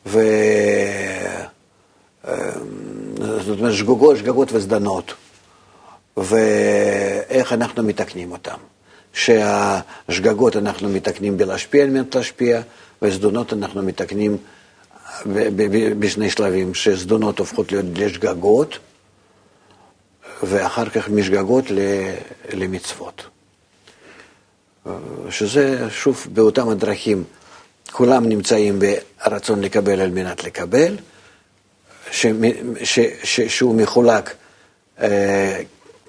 ו... 0.06 0.20
זאת 3.46 3.58
אומרת, 3.58 3.74
שגוגות, 3.74 4.16
שגגות 4.16 4.52
וזדנות, 4.52 5.14
ואיך 6.16 7.52
אנחנו 7.52 7.82
מתקנים 7.82 8.32
אותם. 8.32 8.56
שהשגגות 9.12 10.56
אנחנו 10.56 10.88
מתקנים 10.88 11.36
בלהשפיע 11.36 11.84
על 11.84 11.90
מנת 11.90 12.14
להשפיע, 12.14 12.60
וזדונות 13.02 13.52
אנחנו 13.52 13.82
מתקנים 13.82 14.36
בשני 15.98 16.30
שלבים, 16.30 16.74
שזדונות 16.74 17.38
הופכות 17.38 17.72
להיות 17.72 17.86
לשגגות, 17.94 18.78
ואחר 20.42 20.88
כך 20.88 21.08
משגגות 21.08 21.64
למצוות. 22.52 23.26
שזה, 25.30 25.90
שוב, 25.90 26.26
באותם 26.32 26.68
הדרכים, 26.68 27.24
כולם 27.92 28.28
נמצאים 28.28 28.78
ברצון 28.78 29.60
לקבל 29.60 30.00
על 30.00 30.10
מנת 30.10 30.44
לקבל, 30.44 30.96
ש, 32.10 32.26
ש, 32.84 33.00
ש, 33.24 33.40
שהוא 33.40 33.74
מחולק 33.74 34.34
אה, 35.00 35.60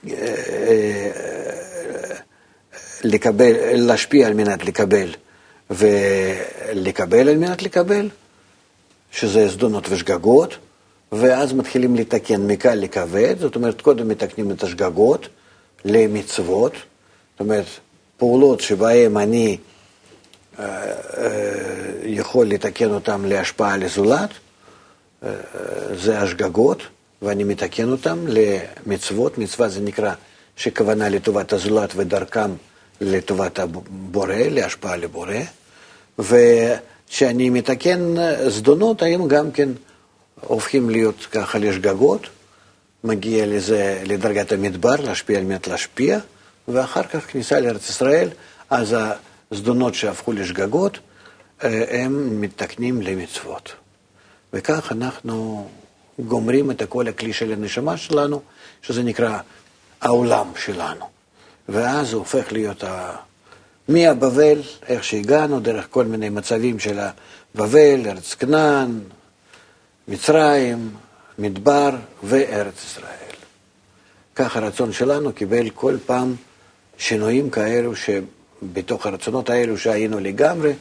אה, 0.09 1.11
לקבל, 3.03 3.51
להשפיע 3.73 4.27
על 4.27 4.33
מנת 4.33 4.65
לקבל 4.65 5.13
ולקבל 5.69 7.29
על 7.29 7.37
מנת 7.37 7.63
לקבל, 7.63 8.09
שזה 9.11 9.47
זדונות 9.47 9.89
ושגגות, 9.89 10.57
ואז 11.11 11.53
מתחילים 11.53 11.95
לתקן 11.95 12.47
מקל 12.47 12.75
לכבד, 12.75 13.35
זאת 13.39 13.55
אומרת, 13.55 13.81
קודם 13.81 14.07
מתקנים 14.07 14.51
את 14.51 14.63
השגגות 14.63 15.27
למצוות, 15.85 16.73
זאת 16.73 17.39
אומרת, 17.39 17.65
פעולות 18.17 18.61
שבהן 18.61 19.17
אני 19.17 19.57
אה, 20.59 20.93
יכול 22.03 22.47
לתקן 22.47 22.89
אותן 22.89 23.21
להשפעה 23.21 23.77
לזולת, 23.77 24.29
זה 25.95 26.19
השגגות, 26.19 26.81
ואני 27.21 27.43
מתקן 27.43 27.91
אותן 27.91 28.25
למצוות. 28.27 29.37
מצווה 29.37 29.69
זה 29.69 29.81
נקרא 29.81 30.13
שכוונה 30.55 31.09
לטובת 31.09 31.53
הזולת 31.53 31.93
ודרכם 31.95 32.51
לטובת 33.01 33.59
הבורא, 33.59 34.35
להשפעה 34.35 34.97
לבורא. 34.97 35.35
וכשאני 36.19 37.49
מתקן 37.49 38.15
זדונות, 38.47 39.01
הם 39.01 39.27
גם 39.27 39.51
כן 39.51 39.69
הופכים 40.41 40.89
להיות 40.89 41.27
ככה 41.31 41.57
לשגגות, 41.57 42.27
מגיע 43.03 43.45
לזה, 43.45 44.01
לדרגת 44.05 44.51
המדבר, 44.51 44.95
להשפיע 44.95 45.37
על 45.37 45.43
מנת 45.43 45.67
להשפיע, 45.67 46.19
ואחר 46.67 47.03
כך 47.03 47.31
כניסה 47.31 47.59
לארץ 47.59 47.89
ישראל, 47.89 48.29
אז 48.69 48.95
הזדונות 49.51 49.95
שהפכו 49.95 50.31
לשגגות, 50.31 50.99
הם 51.61 52.41
מתקנים 52.41 53.01
למצוות. 53.01 53.71
וכך 54.53 54.91
אנחנו 54.91 55.67
גומרים 56.19 56.71
את 56.71 56.83
כל 56.89 57.07
הכלי 57.07 57.33
של 57.33 57.51
הנשמה 57.51 57.97
שלנו, 57.97 58.41
שזה 58.81 59.03
נקרא 59.03 59.39
העולם 60.01 60.47
שלנו. 60.57 61.05
ואז 61.69 62.13
הוא 62.13 62.19
הופך 62.19 62.51
להיות 62.51 62.83
ה... 62.83 63.15
מהבבל, 63.87 64.61
איך 64.87 65.03
שהגענו, 65.03 65.59
דרך 65.59 65.87
כל 65.89 66.05
מיני 66.05 66.29
מצבים 66.29 66.79
של 66.79 66.99
הבבל, 66.99 68.07
ארץ 68.07 68.33
כנען, 68.33 68.99
מצרים, 70.07 70.91
מדבר 71.39 71.89
וארץ 72.23 72.83
ישראל. 72.83 73.35
כך 74.35 74.57
הרצון 74.57 74.93
שלנו 74.93 75.33
קיבל 75.33 75.69
כל 75.69 75.97
פעם 76.05 76.35
שינויים 76.97 77.49
כאלו 77.49 77.93
שבתוך 77.95 79.05
הרצונות 79.05 79.49
האלו 79.49 79.77
שהיינו 79.77 80.19
לגמרי 80.19 80.73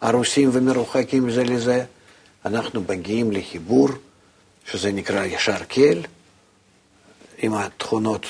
הרוסים 0.00 0.50
ומרוחקים 0.52 1.30
זה 1.30 1.44
לזה, 1.44 1.84
אנחנו 2.44 2.82
מגיעים 2.88 3.32
לחיבור, 3.32 3.88
שזה 4.66 4.92
נקרא 4.92 5.24
ישר 5.24 5.64
קל, 5.68 5.98
עם 7.38 7.54
התכונות 7.54 8.26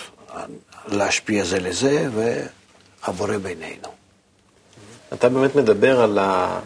להשפיע 0.89 1.45
זה 1.45 1.61
לזה, 1.61 2.09
והבורא 2.15 3.37
בינינו. 3.37 3.89
אתה 5.13 5.29
באמת 5.29 5.57
מדבר 5.57 6.01
על, 6.01 6.19
ה, 6.19 6.61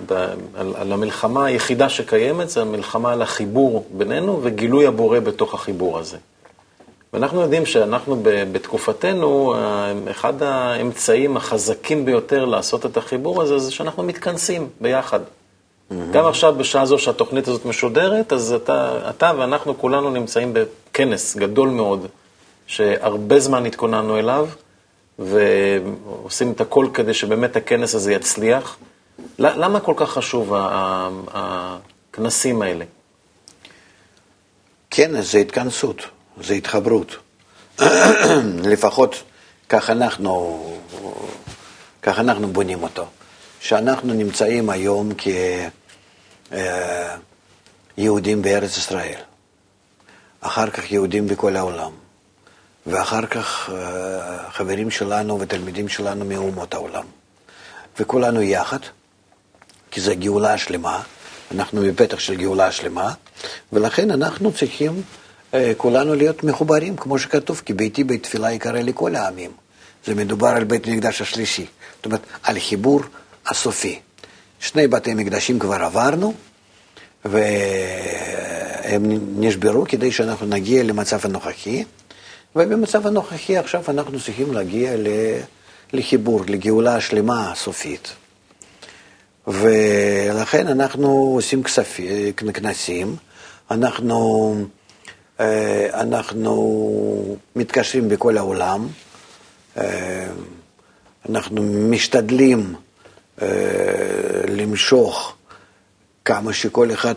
על, 0.55 0.75
על 0.77 0.93
המלחמה 0.93 1.47
היחידה 1.47 1.89
שקיימת, 1.89 2.51
זה 2.51 2.61
המלחמה 2.61 3.12
על 3.12 3.23
החיבור 3.23 3.87
בינינו 3.91 4.41
וגילוי 4.43 4.87
הבורא 4.87 5.21
בתוך 5.21 5.55
החיבור 5.55 5.99
הזה. 5.99 6.17
ואנחנו 7.16 7.40
יודעים 7.40 7.66
שאנחנו 7.66 8.16
בתקופתנו, 8.22 9.55
אחד 10.11 10.42
האמצעים 10.42 11.37
החזקים 11.37 12.05
ביותר 12.05 12.44
לעשות 12.44 12.87
את 12.87 12.96
החיבור 12.96 13.42
הזה, 13.42 13.59
זה 13.59 13.72
שאנחנו 13.72 14.02
מתכנסים 14.02 14.68
ביחד. 14.81 15.20
Mm-hmm. 15.20 15.94
גם 16.12 16.26
עכשיו, 16.26 16.55
בשעה 16.55 16.87
זו 16.87 16.98
שהתוכנית 16.98 17.48
הזאת 17.48 17.64
משודרת, 17.64 18.33
אז 18.33 18.52
אתה, 18.52 19.11
אתה 19.11 19.33
ואנחנו 19.38 19.79
כולנו 19.79 20.11
נמצאים 20.11 20.55
בכנס 20.55 21.37
גדול 21.37 21.68
מאוד, 21.68 22.07
שהרבה 22.66 23.40
זמן 23.40 23.66
התכוננו 23.66 24.18
אליו, 24.18 24.48
ועושים 25.18 26.52
את 26.52 26.61
הכל 26.61 26.88
כדי 26.94 27.14
שבאמת 27.14 27.57
הכנס 27.57 27.94
הזה 27.94 28.12
יצליח. 28.12 28.76
למה 29.38 29.81
כל 29.81 29.94
כך 29.96 30.11
חשוב 30.11 30.52
הכנסים 31.33 32.62
האלה? 32.62 32.85
כנס 34.90 35.33
זה 35.33 35.38
התכנסות, 35.38 36.02
זה 36.40 36.55
התחברות. 36.55 37.16
לפחות 38.72 39.22
כך 39.68 39.90
אנחנו, 39.90 40.64
כך 42.03 42.18
אנחנו 42.18 42.49
בונים 42.49 42.83
אותו. 42.83 43.07
שאנחנו 43.61 44.14
נמצאים 44.14 44.70
היום 44.70 45.11
כיהודים 47.96 48.42
בארץ 48.42 48.77
ישראל, 48.77 49.20
אחר 50.40 50.70
כך 50.70 50.92
יהודים 50.92 51.27
בכל 51.27 51.57
העולם, 51.57 51.90
ואחר 52.87 53.27
כך 53.27 53.70
אה, 53.72 54.51
חברים 54.51 54.90
שלנו 54.90 55.40
ותלמידים 55.40 55.88
שלנו 55.88 56.25
מאומות 56.25 56.75
העולם. 56.75 57.05
וכולנו 58.01 58.42
יחד, 58.42 58.79
כי 59.90 60.01
זו 60.01 60.12
גאולה 60.18 60.59
שלמה, 60.59 61.03
אנחנו 61.55 61.83
בפתח 61.83 62.18
של 62.18 62.35
גאולה 62.35 62.72
שלמה, 62.72 63.12
ולכן 63.72 64.11
אנחנו 64.11 64.53
צריכים 64.53 64.92
אה, 64.92 65.26
כולנו 65.77 66.14
להיות 66.14 66.45
מחוברים, 66.45 66.97
כמו 66.97 67.19
שכתוב, 67.19 67.62
כי 67.64 67.73
ביתי 67.73 68.05
בית 68.05 68.23
תפילה 68.23 68.53
יקרא 68.53 68.81
לכל 68.81 69.16
העמים. 69.16 69.51
זה 70.07 70.14
מדובר 70.14 70.49
על 70.49 70.64
בית 70.64 70.87
מקדש 70.87 71.23
השלישי, 71.23 71.66
זאת 71.97 72.07
אומרת, 72.07 72.21
על 72.42 72.59
חיבור 72.59 73.01
הסופי. 73.47 73.99
שני 74.61 74.88
בתי 74.88 75.14
מקדשים 75.14 75.59
כבר 75.59 75.83
עברנו, 75.83 76.35
והם 77.25 79.03
נשברו 79.38 79.85
כדי 79.88 80.12
שאנחנו 80.12 80.47
נגיע 80.47 80.83
למצב 80.83 81.19
הנוכחי, 81.25 81.85
ובמצב 82.57 83.07
הנוכחי 83.07 83.57
עכשיו 83.57 83.83
אנחנו 83.88 84.21
צריכים 84.21 84.53
להגיע 84.53 84.92
לחיבור, 85.92 86.40
לגאולה 86.49 86.97
השלמה 86.97 87.53
הסופית. 87.53 88.12
ולכן 89.47 90.69
אנחנו 90.69 91.09
עושים 91.09 91.62
כספים, 91.62 92.33
כנסים, 92.33 93.16
אנחנו, 93.71 94.55
אה, 94.55 94.64
אנחנו 95.94 97.37
מתקשרים 97.57 98.09
בכל 98.09 98.38
העולם, 98.38 98.88
אה, 99.79 100.27
אנחנו 101.29 101.62
משתדלים 101.62 102.75
אה, 103.42 103.49
למשוך 104.49 105.37
כמה 106.25 106.53
שכל 106.53 106.92
אחד, 106.92 107.14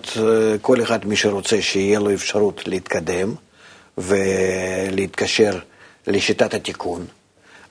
כל 0.62 0.82
אחד 0.82 1.05
מי 1.05 1.15
שרוצה 1.15 1.62
שיהיה 1.62 1.99
לו 1.99 2.13
אפשרות 2.13 2.67
להתקדם 2.67 3.36
ולהתקשר 3.97 5.60
לשיטת 6.08 6.53
התיקון. 6.53 7.05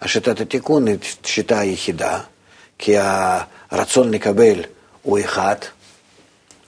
השיטת 0.00 0.40
התיקון 0.40 0.86
היא 0.86 0.96
שיטה 1.24 1.58
היחידה, 1.58 2.20
כי 2.78 2.94
הרצון 3.70 4.10
לקבל 4.10 4.62
הוא 5.02 5.18
אחד, 5.20 5.56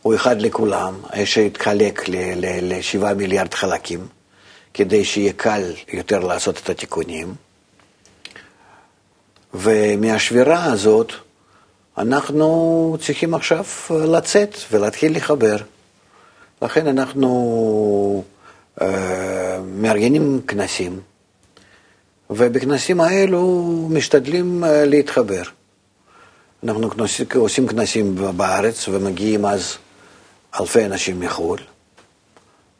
הוא 0.02 0.14
אחד 0.14 0.42
לכולם, 0.42 0.94
שהתחלק 1.24 2.04
לשבעה 2.62 3.14
מיליארד 3.14 3.54
חלקים, 3.54 4.06
כדי 4.74 5.04
שיהיה 5.04 5.32
קל 5.32 5.72
יותר 5.92 6.18
לעשות 6.18 6.58
את 6.64 6.70
התיקונים. 6.70 7.34
ומהשבירה 9.54 10.64
הזאת 10.64 11.12
אנחנו 11.98 12.96
צריכים 13.00 13.34
עכשיו 13.34 13.64
לצאת 13.90 14.56
ולהתחיל 14.70 15.16
לחבר. 15.16 15.56
לכן 16.62 16.86
אנחנו 16.86 18.24
uh, 18.78 18.82
מארגנים 19.74 20.40
כנסים, 20.48 21.00
ובכנסים 22.30 23.00
האלו 23.00 23.66
משתדלים 23.90 24.64
uh, 24.64 24.66
להתחבר. 24.66 25.42
אנחנו 26.64 26.88
עושים 27.34 27.66
כנסים 27.66 28.14
בארץ 28.36 28.88
ומגיעים 28.88 29.46
אז 29.46 29.76
אלפי 30.60 30.84
אנשים 30.84 31.20
מחו"ל, 31.20 31.58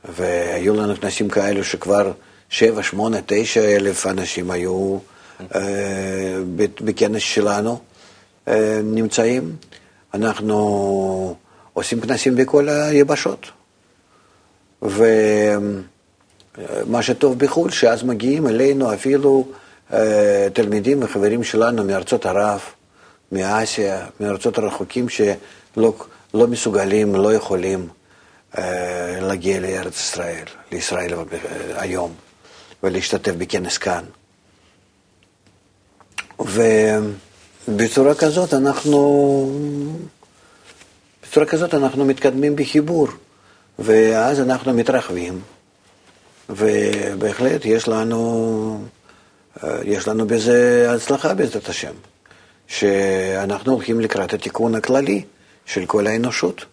והיו 0.05 0.77
לנו 0.77 0.97
כנסים 1.01 1.29
כאלו 1.29 1.65
שכבר 1.65 2.13
שבע, 2.49 2.83
שמונה, 2.83 3.19
תשע 3.27 3.77
אלף 3.77 4.07
אנשים 4.07 4.51
היו 4.51 4.99
אה, 5.55 6.39
בכנס 6.81 7.23
שלנו 7.23 7.81
אה, 8.49 8.81
נמצאים. 8.85 9.57
אנחנו 10.15 11.37
עושים 11.73 12.01
כנסים 12.01 12.37
בכל 12.37 12.69
היבשות. 12.69 13.47
ומה 14.83 15.83
שטוב 17.03 17.39
בחו"ל, 17.39 17.71
שאז 17.71 18.03
מגיעים 18.03 18.47
אלינו 18.47 18.95
אפילו 18.95 19.49
אה, 19.93 20.49
תלמידים 20.53 21.03
וחברים 21.03 21.45
שלנו 21.45 21.85
מארצות 21.85 22.27
ערב, 22.27 22.61
מאסיה, 23.33 24.07
מארצות 24.21 24.59
הרחוקים 24.59 25.09
שלא 25.09 25.95
לא 26.35 26.47
מסוגלים, 26.47 27.15
לא 27.15 27.35
יכולים 27.35 27.89
אה, 28.59 29.21
להגיע 29.21 29.61
לארץ 29.61 30.01
ישראל, 30.01 30.45
לישראל 30.73 31.15
היום, 31.75 32.15
ולהשתתף 32.83 33.33
בכנס 33.33 33.79
כאן. 33.79 34.05
ובצורה 37.69 38.15
כזאת 38.15 38.55
אנחנו, 38.55 39.01
בצורה 41.23 41.47
כזאת 41.47 41.75
אנחנו 41.75 42.05
מתקדמים 42.05 42.57
בחיבור, 42.57 43.09
ואז 43.79 44.41
אנחנו 44.41 44.75
מתרחבים, 44.75 45.41
ובהחלט 46.49 47.65
יש 47.65 47.89
לנו, 47.89 48.85
אה, 49.65 49.79
יש 49.85 50.09
לנו 50.09 50.27
בזה 50.27 50.87
הצלחה 50.95 51.35
בעזרת 51.35 51.69
השם. 51.69 51.93
שאנחנו 52.71 53.73
הולכים 53.73 54.01
לקראת 54.01 54.33
התיקון 54.33 54.75
הכללי 54.75 55.23
של 55.67 55.87
כל 55.87 56.07
האנושות. 56.07 56.65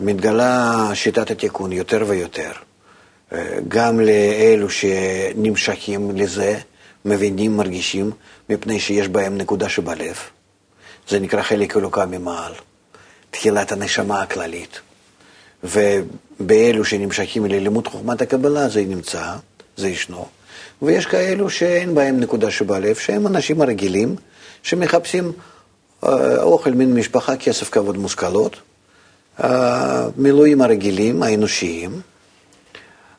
מתגלה 0.00 0.90
שיטת 0.94 1.30
התיקון 1.30 1.72
יותר 1.72 2.04
ויותר, 2.08 2.52
גם 3.68 4.00
לאלו 4.00 4.70
שנמשכים 4.70 6.16
לזה, 6.16 6.58
מבינים, 7.04 7.56
מרגישים, 7.56 8.10
מפני 8.48 8.80
שיש 8.80 9.08
בהם 9.08 9.38
נקודה 9.38 9.68
שבלב. 9.68 10.16
זה 11.08 11.20
נקרא 11.20 11.42
חלק 11.42 11.76
אלוקה 11.76 12.06
ממעל, 12.06 12.52
תחילת 13.30 13.72
הנשמה 13.72 14.22
הכללית. 14.22 14.80
ובאלו 15.64 16.84
שנמשכים 16.84 17.44
ללימוד 17.46 17.88
חוכמת 17.88 18.22
הקבלה 18.22 18.68
זה 18.68 18.80
נמצא, 18.80 19.32
זה 19.76 19.88
ישנו. 19.88 20.26
ויש 20.82 21.06
כאלו 21.06 21.50
שאין 21.50 21.94
בהם 21.94 22.20
נקודה 22.20 22.50
שבלב, 22.50 22.94
שהם 22.96 23.26
אנשים 23.26 23.60
הרגילים, 23.60 24.16
שמחפשים 24.62 25.24
אה, 25.24 25.53
אוכל 26.42 26.70
מן 26.70 26.94
משפחה, 26.94 27.36
כסף, 27.36 27.70
כבוד, 27.70 27.96
מושכלות, 27.96 28.56
המילואים 29.38 30.62
הרגילים, 30.62 31.22
האנושיים, 31.22 32.00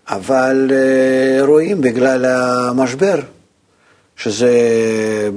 אבל 0.07 0.71
אה, 0.71 1.45
רואים 1.45 1.81
בגלל 1.81 2.25
המשבר, 2.25 3.19
שזה 4.17 4.49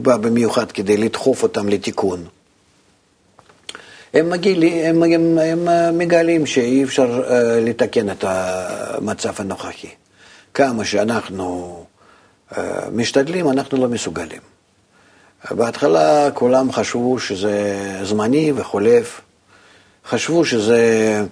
בא 0.03 0.17
במיוחד 0.17 0.73
כדי 0.73 0.97
לדחוף 0.97 1.43
אותם 1.43 1.69
לתיקון. 1.69 2.25
הם, 4.15 4.31
מגילים, 4.31 5.03
הם, 5.03 5.03
הם, 5.03 5.39
הם 5.39 5.99
מגלים 5.99 6.47
שאי 6.47 6.85
אפשר 6.85 7.23
uh, 7.25 7.31
לתקן 7.69 8.11
את 8.11 8.25
המצב 8.29 9.33
הנוכחי. 9.39 9.89
כמה 10.55 10.85
שאנחנו 10.85 11.85
uh, 12.51 12.57
משתדלים, 12.93 13.51
אנחנו 13.51 13.79
לא 13.79 13.89
מסוגלים. 13.89 14.58
בהתחלה 15.51 16.31
כולם 16.35 16.73
חשבו 16.73 17.19
שזה 17.19 17.77
זמני 18.05 18.53
וחולף, 18.57 19.21
חשבו 20.09 20.45
שזה 20.45 21.23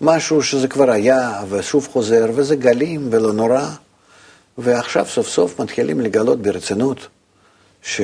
משהו 0.00 0.42
שזה 0.42 0.68
כבר 0.68 0.90
היה 0.90 1.42
ושוב 1.48 1.88
חוזר, 1.92 2.26
וזה 2.34 2.56
גלים 2.56 3.08
ולא 3.10 3.32
נורא, 3.32 3.68
ועכשיו 4.58 5.06
סוף 5.06 5.28
סוף 5.28 5.60
מתחילים 5.60 6.00
לגלות 6.00 6.42
ברצינות 6.42 7.08
ש... 7.82 8.00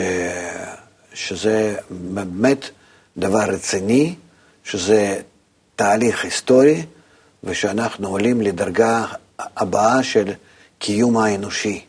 שזה 1.15 1.77
באמת 1.91 2.71
דבר 3.17 3.45
רציני, 3.45 4.15
שזה 4.65 5.21
תהליך 5.77 6.25
היסטורי, 6.25 6.83
ושאנחנו 7.45 8.09
עולים 8.09 8.41
לדרגה 8.41 9.05
הבאה 9.39 10.03
של 10.03 10.33
קיום 10.79 11.17
האנושי, 11.17 11.85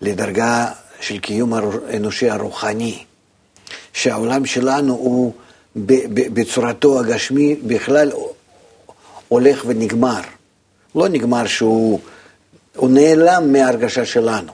לדרגה 0.00 0.68
של 1.04 1.18
קיום 1.18 1.52
האנושי 1.54 2.30
הרוחני, 2.30 3.04
שהעולם 3.92 4.46
שלנו 4.46 4.94
הוא 4.94 5.32
בצורתו 6.06 7.00
הגשמי 7.00 7.56
בכלל 7.66 8.12
הולך 9.28 9.64
ונגמר. 9.66 10.20
לא 10.94 11.08
נגמר 11.08 11.46
שהוא 11.46 12.00
הוא 12.76 12.90
נעלם 12.90 13.52
מההרגשה 13.52 14.04
שלנו. 14.04 14.52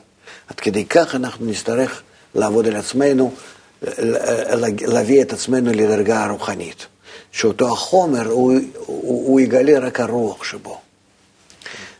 עד 0.48 0.60
כדי 0.60 0.84
כך 0.84 1.14
אנחנו 1.14 1.46
נצטרך 1.46 2.02
לעבוד 2.34 2.66
על 2.66 2.76
עצמנו, 2.76 3.32
להביא 4.86 5.22
את 5.22 5.32
עצמנו 5.32 5.72
לדרגה 5.72 6.24
הרוחנית. 6.24 6.86
שאותו 7.32 7.72
החומר, 7.72 8.26
הוא, 8.26 8.52
הוא, 8.74 9.28
הוא 9.28 9.40
יגלה 9.40 9.78
רק 9.78 10.00
הרוח 10.00 10.44
שבו. 10.44 10.80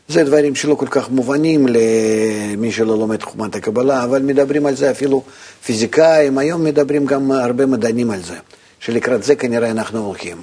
זה 0.07 0.23
דברים 0.23 0.55
שלא 0.55 0.75
כל 0.75 0.87
כך 0.89 1.09
מובנים 1.09 1.67
למי 1.67 2.71
שלא 2.71 2.97
לומד 2.97 3.23
חוכמת 3.23 3.55
הקבלה, 3.55 4.03
אבל 4.03 4.21
מדברים 4.21 4.65
על 4.65 4.75
זה 4.75 4.91
אפילו 4.91 5.23
פיזיקאים, 5.65 6.37
היום 6.37 6.63
מדברים 6.63 7.05
גם 7.05 7.31
הרבה 7.31 7.65
מדענים 7.65 8.11
על 8.11 8.21
זה, 8.23 8.35
שלקראת 8.79 9.23
זה 9.23 9.35
כנראה 9.35 9.71
אנחנו 9.71 10.05
הולכים. 10.05 10.41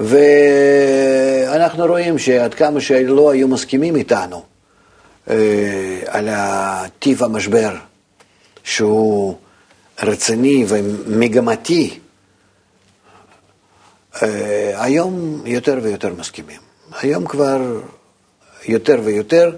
ואנחנו 0.00 1.86
רואים 1.86 2.18
שעד 2.18 2.54
כמה 2.54 2.80
שלא 2.80 3.30
היו 3.30 3.48
מסכימים 3.48 3.96
איתנו 3.96 4.42
אה, 5.30 6.00
על 6.06 6.28
טיב 6.98 7.22
המשבר, 7.22 7.76
שהוא 8.64 9.34
רציני 10.02 10.64
ומגמתי, 10.68 11.98
אה, 14.22 14.82
היום 14.84 15.42
יותר 15.46 15.78
ויותר 15.82 16.14
מסכימים. 16.18 16.73
היום 17.00 17.26
כבר 17.26 17.80
יותר 18.68 19.00
ויותר 19.04 19.56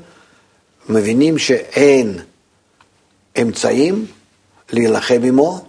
מבינים 0.89 1.39
שאין 1.39 2.19
אמצעים 3.43 4.07
להילחם 4.73 5.21
עמו 5.25 5.65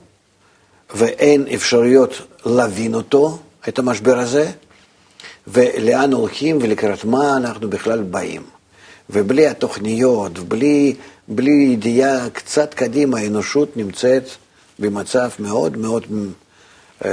ואין 0.96 1.48
אפשרויות 1.56 2.12
להבין 2.46 2.94
אותו, 2.94 3.40
את 3.68 3.80
המשבר 3.80 4.20
הזה, 4.20 4.52
ולאן 5.48 6.14
הולכים 6.14 6.58
ולקראת 6.62 7.06
מה 7.06 7.38
אנחנו 7.38 7.70
בכלל 7.70 8.04
באים. 8.04 8.42
ובלי 9.10 9.48
התוכניות, 9.48 10.40
בלי, 10.40 10.96
בלי 11.28 11.70
ידיעה 11.74 12.30
קצת 12.30 12.74
קדימה, 12.74 13.20
האנושות 13.20 13.78
נמצאת 13.78 14.24
במצב 14.80 15.30
מאוד 15.40 15.78
מאוד 15.78 16.04
אה, 17.06 17.12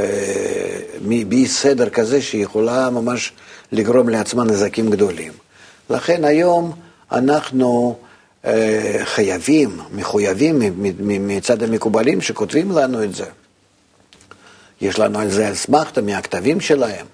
באי 1.28 1.46
סדר 1.46 1.88
כזה 1.88 2.22
שיכולה 2.22 2.90
ממש 2.90 3.32
לגרום 3.72 4.08
לעצמה 4.08 4.44
נזקים 4.44 4.90
גדולים. 4.90 5.32
לכן 5.90 6.24
היום 6.24 6.72
אנחנו 7.12 7.96
אה, 8.44 9.00
חייבים, 9.04 9.80
מחויבים 9.92 10.62
מצד 11.00 11.62
המקובלים 11.62 12.20
שכותבים 12.20 12.72
לנו 12.72 13.04
את 13.04 13.14
זה. 13.14 13.26
יש 14.80 14.98
לנו 14.98 15.18
על 15.18 15.30
זה 15.30 15.52
אסמכתה 15.52 16.02
מהכתבים 16.02 16.60
שלהם, 16.60 17.06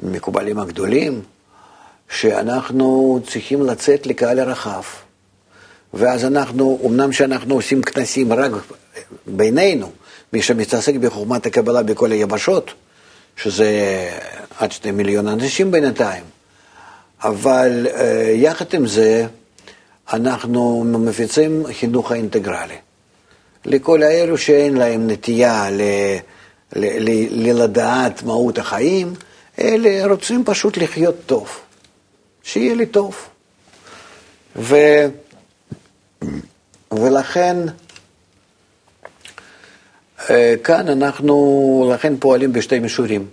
מקובלים 0.00 0.58
הגדולים, 0.58 1.22
שאנחנו 2.08 3.20
צריכים 3.26 3.62
לצאת 3.62 4.06
לקהל 4.06 4.40
הרחב. 4.40 4.82
ואז 5.94 6.24
אנחנו, 6.24 6.78
אמנם 6.86 7.12
שאנחנו 7.12 7.54
עושים 7.54 7.82
כנסים 7.82 8.32
רק 8.32 8.52
בינינו, 9.26 9.92
מי 10.34 10.42
שמתעסק 10.42 10.94
בחוכמת 10.94 11.46
הקבלה 11.46 11.82
בכל 11.82 12.12
היבשות, 12.12 12.70
שזה 13.36 13.70
עד 14.58 14.72
שני 14.72 14.90
מיליון 14.90 15.28
אנשים 15.28 15.70
בינתיים, 15.70 16.24
אבל 17.24 17.86
אה, 17.94 18.32
יחד 18.34 18.74
עם 18.74 18.86
זה, 18.86 19.26
אנחנו 20.12 20.84
מפיצים 20.84 21.64
חינוך 21.72 22.12
האינטגרלי. 22.12 22.76
לכל 23.64 24.02
האלו 24.02 24.38
שאין 24.38 24.76
להם 24.76 25.10
נטייה 25.10 25.70
ל... 25.70 25.82
ללדעת 27.30 28.22
מהות 28.22 28.58
החיים, 28.58 29.14
אלה 29.58 30.06
רוצים 30.06 30.44
פשוט 30.44 30.76
לחיות 30.76 31.16
טוב, 31.26 31.48
שיהיה 32.42 32.74
לי 32.74 32.86
טוב. 32.86 33.16
ו... 34.56 34.76
ולכן, 36.92 37.56
כאן 40.64 40.88
אנחנו, 40.88 41.92
לכן 41.94 42.16
פועלים 42.16 42.52
בשתי 42.52 42.78
מישורים. 42.78 43.26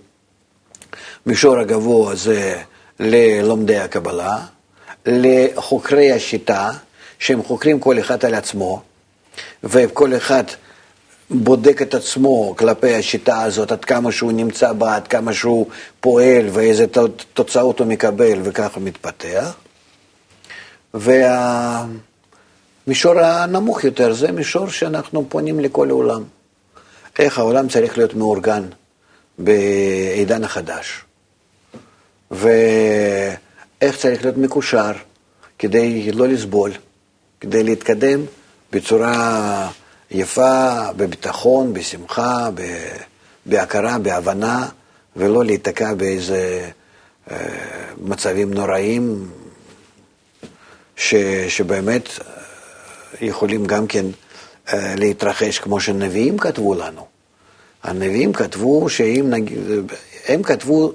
מישור 1.26 1.58
הגבוה 1.58 2.14
זה 2.14 2.62
ללומדי 3.00 3.78
הקבלה, 3.78 4.38
לחוקרי 5.06 6.12
השיטה, 6.12 6.70
שהם 7.18 7.42
חוקרים 7.42 7.80
כל 7.80 7.98
אחד 7.98 8.24
על 8.24 8.34
עצמו, 8.34 8.82
וכל 9.64 10.16
אחד 10.16 10.44
בודק 11.30 11.82
את 11.82 11.94
עצמו 11.94 12.54
כלפי 12.58 12.94
השיטה 12.94 13.42
הזאת, 13.42 13.72
עד 13.72 13.84
כמה 13.84 14.12
שהוא 14.12 14.32
נמצא 14.32 14.72
בה, 14.72 14.96
עד 14.96 15.08
כמה 15.08 15.32
שהוא 15.32 15.66
פועל 16.00 16.48
ואיזה 16.52 16.86
תוצאות 17.34 17.78
הוא 17.78 17.86
מקבל 17.86 18.38
וככה 18.42 18.80
מתפתח. 18.80 19.54
והמישור 20.94 21.90
הנמוך 23.20 23.84
יותר 23.84 24.12
זה 24.12 24.32
מישור 24.32 24.68
שאנחנו 24.68 25.26
פונים 25.28 25.60
לכל 25.60 25.90
העולם. 25.90 26.22
איך 27.18 27.38
העולם 27.38 27.68
צריך 27.68 27.98
להיות 27.98 28.14
מאורגן 28.14 28.68
בעידן 29.38 30.44
החדש, 30.44 31.04
ואיך 32.30 33.96
צריך 33.98 34.22
להיות 34.22 34.36
מקושר 34.36 34.92
כדי 35.58 36.12
לא 36.12 36.28
לסבול, 36.28 36.70
כדי 37.40 37.62
להתקדם 37.62 38.20
בצורה 38.72 39.70
יפה, 40.10 40.92
בביטחון, 40.96 41.72
בשמחה, 41.72 42.48
בהכרה, 43.46 43.98
בהבנה, 43.98 44.68
ולא 45.16 45.44
להיתקע 45.44 45.94
באיזה 45.94 46.70
אה, 47.30 47.36
מצבים 48.00 48.54
נוראים 48.54 49.30
ש, 50.96 51.14
שבאמת 51.48 52.08
אה, 52.08 53.26
יכולים 53.26 53.66
גם 53.66 53.86
כן 53.86 54.06
להתרחש 54.72 55.58
כמו 55.58 55.80
שנביאים 55.80 56.38
כתבו 56.38 56.74
לנו. 56.74 57.06
הנביאים 57.82 58.32
כתבו 58.32 58.88
שאם 58.88 59.26
נגיד, 59.30 59.58
הם 60.28 60.42
כתבו 60.42 60.92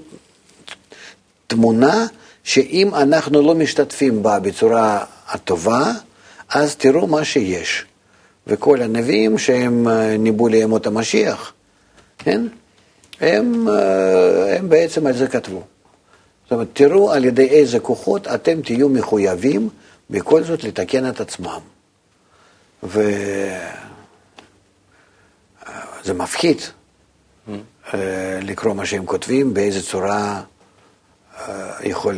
תמונה 1.48 2.08
שאם 2.44 2.96
אנחנו 2.96 3.42
לא 3.42 3.56
משתתפים 3.56 4.24
בה 4.24 4.40
בצורה 4.40 5.04
הטובה, 5.28 5.92
אז 6.50 6.76
תראו 6.76 7.08
מה 7.08 7.26
שיש. 7.26 7.86
וכל 8.48 8.82
הנביאים 8.82 9.38
שהם 9.38 9.88
אה, 9.88 10.18
ניבאו 10.18 10.48
לימות 10.48 10.88
המשיח, 10.88 11.54
כן? 12.18 12.42
הם, 13.22 13.70
אה, 13.70 14.58
הם 14.58 14.70
בעצם 14.70 15.08
על 15.08 15.14
זה 15.14 15.28
כתבו. 15.28 15.62
זאת 16.44 16.52
אומרת, 16.52 16.68
תראו 16.74 17.12
על 17.12 17.26
ידי 17.26 17.48
איזה 17.48 17.80
כוחות 17.80 18.28
אתם 18.28 18.62
תהיו 18.62 18.90
מחויבים 18.90 19.70
בכל 20.10 20.44
זאת 20.44 20.64
לתקן 20.64 21.10
את 21.10 21.22
עצמם. 21.22 21.60
וזה 22.84 23.60
אה, 26.08 26.14
מפחיד 26.14 26.62
mm. 26.62 27.52
לקרוא 28.42 28.74
מה 28.74 28.86
שהם 28.86 29.06
כותבים, 29.06 29.54
באיזה 29.54 29.84
צורה 29.84 30.42
יכול, 31.84 32.16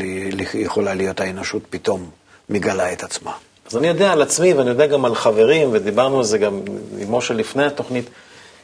יכולה 0.53 0.93
להיות 0.93 1.19
האנושות 1.19 1.63
פתאום 1.69 2.09
מגלה 2.49 2.93
את 2.93 3.03
עצמה. 3.03 3.31
אז 3.69 3.77
אני 3.77 3.87
יודע 3.87 4.11
על 4.11 4.21
עצמי, 4.21 4.53
ואני 4.53 4.69
יודע 4.69 4.87
גם 4.87 5.05
על 5.05 5.15
חברים, 5.15 5.69
ודיברנו 5.71 6.17
על 6.17 6.23
זה 6.23 6.37
גם 6.37 6.59
עם 6.99 7.15
משה 7.15 7.33
לפני 7.33 7.65
התוכנית, 7.65 8.09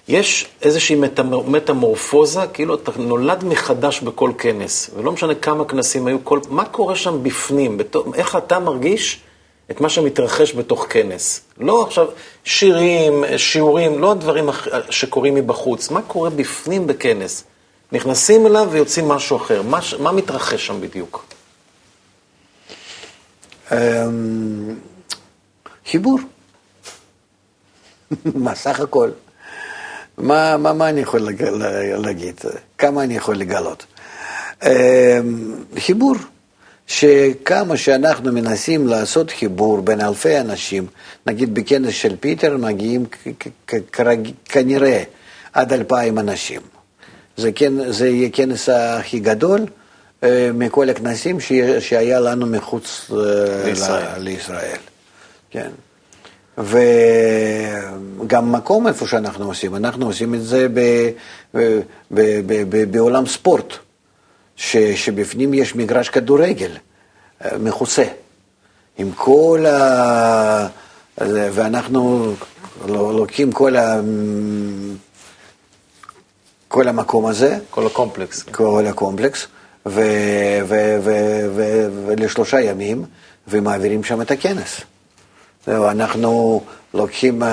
יש 0.07 0.47
איזושהי 0.61 1.01
מטמורפוזה, 1.47 2.41
כאילו 2.53 2.75
אתה 2.75 2.91
נולד 2.97 3.43
מחדש 3.43 4.01
בכל 4.01 4.31
כנס, 4.37 4.89
ולא 4.95 5.11
משנה 5.11 5.35
כמה 5.35 5.65
כנסים 5.65 6.07
היו, 6.07 6.17
כל, 6.23 6.39
מה 6.49 6.65
קורה 6.65 6.95
שם 6.95 7.23
בפנים, 7.23 7.77
בתוך, 7.77 8.07
איך 8.15 8.35
אתה 8.35 8.59
מרגיש 8.59 9.19
את 9.71 9.81
מה 9.81 9.89
שמתרחש 9.89 10.55
בתוך 10.55 10.85
כנס. 10.89 11.41
לא 11.57 11.83
עכשיו 11.83 12.07
שירים, 12.43 13.23
שיעורים, 13.37 13.99
לא 13.99 14.11
הדברים 14.11 14.49
שקורים 14.89 15.35
מבחוץ, 15.35 15.91
מה 15.91 16.01
קורה 16.01 16.29
בפנים 16.29 16.87
בכנס. 16.87 17.43
נכנסים 17.91 18.45
אליו 18.45 18.67
ויוצאים 18.71 19.07
משהו 19.07 19.37
אחר, 19.37 19.61
מה, 19.61 19.79
מה 19.99 20.11
מתרחש 20.11 20.67
שם 20.67 20.81
בדיוק? 20.81 21.25
אמ, 23.71 23.77
חיבור. 25.89 26.19
מה, 28.35 28.55
סך 28.55 28.79
הכל. 28.79 29.09
מה, 30.17 30.57
מה, 30.57 30.73
מה 30.73 30.89
אני 30.89 31.01
יכול 31.01 31.29
להגיד? 31.97 32.41
כמה 32.77 33.03
אני 33.03 33.15
יכול 33.17 33.35
לגלות? 33.35 33.85
אמ, 34.63 34.69
חיבור, 35.79 36.15
שכמה 36.87 37.77
שאנחנו 37.77 38.31
מנסים 38.31 38.87
לעשות 38.87 39.31
חיבור 39.31 39.81
בין 39.81 40.01
אלפי 40.01 40.39
אנשים, 40.39 40.87
נגיד 41.25 41.53
בכנס 41.53 41.93
של 41.93 42.15
פיטר 42.19 42.57
מגיעים 42.57 43.05
כנראה 44.45 45.03
עד 45.53 45.73
אלפיים 45.73 46.19
אנשים. 46.19 46.61
זה, 47.37 47.51
כן, 47.51 47.91
זה 47.91 48.09
יהיה 48.09 48.27
הכנס 48.27 48.69
הכי 48.69 49.19
גדול 49.19 49.65
אה, 50.23 50.49
מכל 50.53 50.89
הכנסים 50.89 51.37
שהיה 51.79 52.19
לנו 52.19 52.45
מחוץ 52.45 53.11
אה, 53.11 53.17
לישראל. 53.65 54.19
לישראל. 54.19 54.77
כן. 55.49 55.69
וגם 56.57 58.51
מקום 58.51 58.87
איפה 58.87 59.07
שאנחנו 59.07 59.45
עושים, 59.45 59.75
אנחנו 59.75 60.05
עושים 60.05 60.35
את 60.35 60.43
זה 60.43 60.67
ב, 60.73 61.09
ב, 61.53 61.79
ב, 62.11 62.41
ב, 62.45 62.63
ב, 62.69 62.91
בעולם 62.91 63.25
ספורט, 63.25 63.73
ש, 64.55 64.77
שבפנים 64.77 65.53
יש 65.53 65.75
מגרש 65.75 66.09
כדורגל. 66.09 66.71
אה, 67.45 67.57
מכוסה, 67.57 68.03
עם 68.97 69.11
כל 69.15 69.65
ה... 69.65 70.67
ואנחנו 71.27 72.33
לוקחים 72.87 73.51
כל, 73.51 73.75
ה... 73.75 73.99
כל 76.67 76.87
המקום 76.87 77.25
הזה. 77.25 77.57
כל 77.69 77.85
הקומפלקס. 77.85 78.43
כל 78.43 78.85
הקומפלקס. 78.87 79.47
ולשלושה 82.05 82.61
ימים, 82.61 83.05
ומעבירים 83.47 84.03
שם 84.03 84.21
את 84.21 84.31
הכנס. 84.31 84.81
זהו, 85.65 85.89
אנחנו 85.89 86.61
לוקחים 86.93 87.43
uh, 87.43 87.45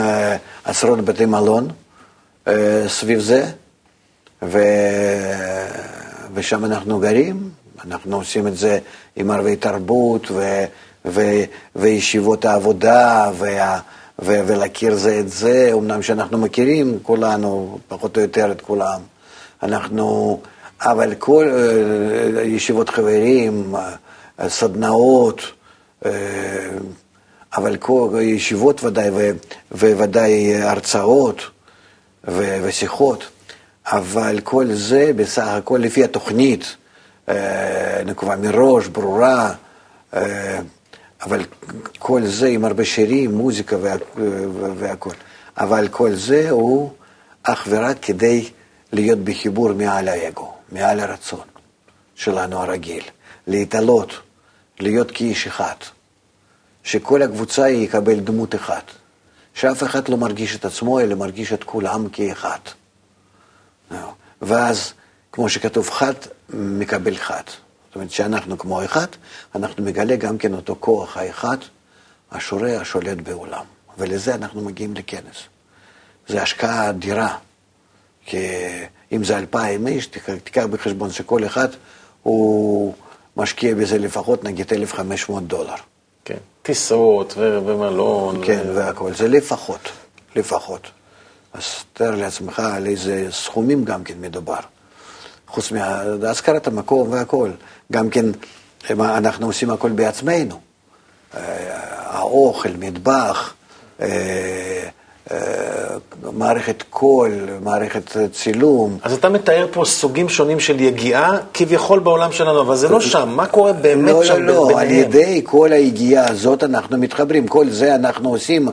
עשרות 0.65 1.01
בתי 1.01 1.27
מלון 1.27 1.69
uh, 2.45 2.51
סביב 2.89 3.21
זה, 3.21 3.51
ו... 4.43 4.59
ושם 6.35 6.65
אנחנו 6.65 6.99
גרים, 6.99 7.51
אנחנו 7.85 8.17
עושים 8.17 8.47
את 8.47 8.57
זה 8.57 8.79
עם 9.17 9.31
ערבי 9.31 9.57
תרבות 9.57 10.31
ו... 10.31 10.65
ו... 11.05 11.21
וישיבות 11.77 12.45
העבודה, 12.45 13.31
וה... 13.39 13.79
ו... 14.23 14.41
ולהכיר 14.47 14.95
זה 14.95 15.19
את 15.19 15.29
זה, 15.29 15.71
אמנם 15.73 16.03
שאנחנו 16.03 16.39
מכירים 16.39 16.99
כולנו, 17.03 17.79
פחות 17.89 18.17
או 18.17 18.23
יותר 18.23 18.53
את 18.53 18.61
כולם, 18.61 19.01
אנחנו, 19.63 20.41
אבל 20.81 21.15
כל 21.15 21.49
uh, 21.49 22.41
ישיבות 22.41 22.89
חברים, 22.89 23.75
uh, 23.75 24.49
סדנאות, 24.49 25.41
uh, 26.05 26.07
אבל 27.57 27.77
כל 27.77 28.19
ישיבות 28.21 28.85
ודאי, 28.85 29.11
וודאי 29.73 30.63
הרצאות 30.63 31.43
ושיחות, 32.25 33.25
אבל 33.87 34.41
כל 34.45 34.67
זה 34.73 35.11
בסך 35.17 35.47
הכל 35.47 35.81
לפי 35.83 36.05
התוכנית, 36.05 36.77
אה, 37.29 38.03
נקובה 38.07 38.37
מראש, 38.37 38.87
ברורה, 38.87 39.53
אה, 40.15 40.59
אבל 41.23 41.45
כל 41.99 42.27
זה 42.27 42.47
עם 42.47 42.65
הרבה 42.65 42.85
שירים, 42.85 43.35
מוזיקה 43.35 43.77
והכול. 44.79 45.15
אבל 45.57 45.89
כל 45.89 46.15
זה 46.15 46.51
הוא 46.51 46.91
אך 47.43 47.67
ורק 47.71 47.97
כדי 48.03 48.49
להיות 48.93 49.19
בחיבור 49.19 49.73
מעל 49.73 50.09
האגו, 50.09 50.53
מעל 50.73 51.01
הרצון 51.01 51.47
שלנו 52.15 52.59
הרגיל, 52.59 53.03
להתעלות, 53.47 54.13
להיות 54.81 55.11
כאיש 55.11 55.47
אחד. 55.47 55.75
שכל 56.85 57.23
הקבוצה 57.23 57.69
יקבל 57.69 58.21
דמות 58.21 58.55
אחת, 58.55 58.91
שאף 59.55 59.83
אחד 59.83 60.09
לא 60.09 60.17
מרגיש 60.17 60.57
את 60.57 60.65
עצמו, 60.65 61.01
אלא 61.01 61.15
מרגיש 61.15 61.53
את 61.53 61.65
כולם 61.65 62.09
כאחד. 62.09 62.59
ואז, 64.43 64.93
כמו 65.33 65.49
שכתוב, 65.49 65.91
חד 65.91 66.15
מקבל 66.49 67.17
חד. 67.17 67.43
זאת 67.89 67.95
אומרת 67.95 68.11
שאנחנו 68.11 68.59
כמו 68.59 68.85
אחד, 68.85 69.07
אנחנו 69.55 69.85
מגלה 69.85 70.17
גם 70.17 70.39
כן 70.39 70.55
אותו 70.55 70.77
כוח 70.81 71.17
האחד, 71.17 71.57
השורה 72.33 72.81
השולט 72.81 73.19
בעולם. 73.19 73.65
ולזה 73.99 74.35
אנחנו 74.35 74.61
מגיעים 74.61 74.95
לכנס. 74.95 75.37
זו 76.29 76.39
השקעה 76.39 76.91
אדירה, 76.91 77.37
כי 78.27 78.47
אם 79.13 79.25
זה 79.25 79.39
אלפיים 79.39 79.87
איש, 79.87 80.07
תיקח 80.45 80.65
בחשבון 80.71 81.11
שכל 81.11 81.45
אחד 81.47 81.69
הוא 82.23 82.95
משקיע 83.37 83.75
בזה 83.75 83.99
לפחות 83.99 84.45
נגיד 84.45 84.73
1,500 84.73 85.47
דולר. 85.47 85.75
כן, 86.25 86.39
טיסות 86.63 87.35
ומלון. 87.37 88.47
כן, 88.47 88.63
ו... 88.67 88.75
והכל, 88.75 89.15
זה 89.15 89.29
לפחות, 89.29 89.89
לפחות. 90.37 90.91
אז 91.55 91.65
תאר 91.93 92.15
לעצמך 92.15 92.59
על 92.59 92.87
איזה 92.87 93.27
סכומים 93.31 93.85
גם 93.85 94.05
כן 94.05 94.15
מדובר. 94.21 94.61
חוץ 95.49 95.73
מהשכרת 95.73 96.67
המקום 96.67 97.13
והכל. 97.13 97.51
גם 97.93 98.11
כן, 98.11 98.27
אנחנו 98.91 99.47
עושים 99.47 99.71
הכל 99.71 99.91
בעצמנו. 99.91 100.61
אה, 101.37 101.41
האוכל, 101.97 102.69
מטבח, 102.79 103.55
אה, 104.01 104.07
אה, 104.07 104.72
מערכת 106.33 106.83
קול, 106.91 107.33
מערכת 107.63 108.17
צילום. 108.33 108.99
אז 109.03 109.13
אתה 109.13 109.29
מתאר 109.29 109.67
פה 109.73 109.85
סוגים 109.85 110.29
שונים 110.29 110.61
של 110.61 110.81
יגיעה, 110.81 111.39
כביכול 111.55 111.99
בעולם 111.99 112.33
שלנו, 112.33 112.61
אבל 112.61 112.77
זה 112.77 112.89
לא 112.89 113.01
שם, 113.01 113.29
מה 113.29 113.47
קורה 113.47 113.73
באמת 113.73 114.13
לא, 114.13 114.25
שם 114.25 114.43
לא, 114.43 114.55
לא, 114.55 114.81
על 114.81 114.91
ידי 114.91 115.41
כל 115.45 115.73
היגיעה 115.73 116.31
הזאת 116.31 116.65
אנחנו 116.65 116.99
מתחברים, 116.99 117.49
כל 117.49 117.69
זה 117.69 117.95
אנחנו 117.95 118.31
עושים, 118.31 118.69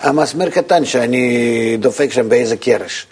המסמר 0.00 0.50
קטן 0.50 0.84
שאני 0.84 1.76
דופק 1.80 2.12
שם 2.12 2.28
באיזה 2.28 2.56
קרש. 2.56 3.06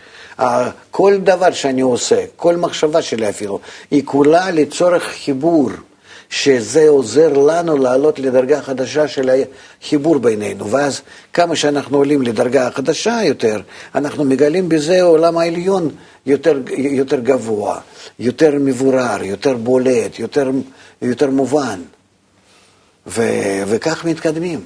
כל 0.91 1.17
דבר 1.17 1.53
שאני 1.53 1.81
עושה, 1.81 2.25
כל 2.37 2.57
מחשבה 2.57 3.03
שלי 3.03 3.29
אפילו, 3.29 3.59
היא 3.91 4.03
כולה 4.05 4.51
לצורך 4.51 5.03
חיבור. 5.03 5.71
שזה 6.31 6.89
עוזר 6.89 7.33
לנו 7.33 7.79
לעלות 7.79 8.19
לדרגה 8.19 8.63
חדשה 8.63 9.09
של 9.09 9.31
החיבור 9.83 10.19
בינינו. 10.19 10.71
ואז 10.71 11.03
כמה 11.33 11.57
שאנחנו 11.57 11.99
עולים 11.99 12.23
לדרגה 12.23 12.71
חדשה 12.71 13.21
יותר, 13.25 13.61
אנחנו 13.95 14.25
מגלים 14.25 14.69
בזה 14.69 15.03
עולם 15.03 15.39
העליון 15.39 15.91
יותר, 16.27 16.61
יותר 16.77 17.21
גבוה, 17.21 17.81
יותר 18.19 18.51
מבורר, 18.61 19.23
יותר 19.23 19.57
בולט, 19.57 20.19
יותר, 20.19 20.51
יותר 21.03 21.31
מובן. 21.31 21.81
ו, 23.07 23.23
וכך 23.67 24.05
מתקדמים. 24.05 24.61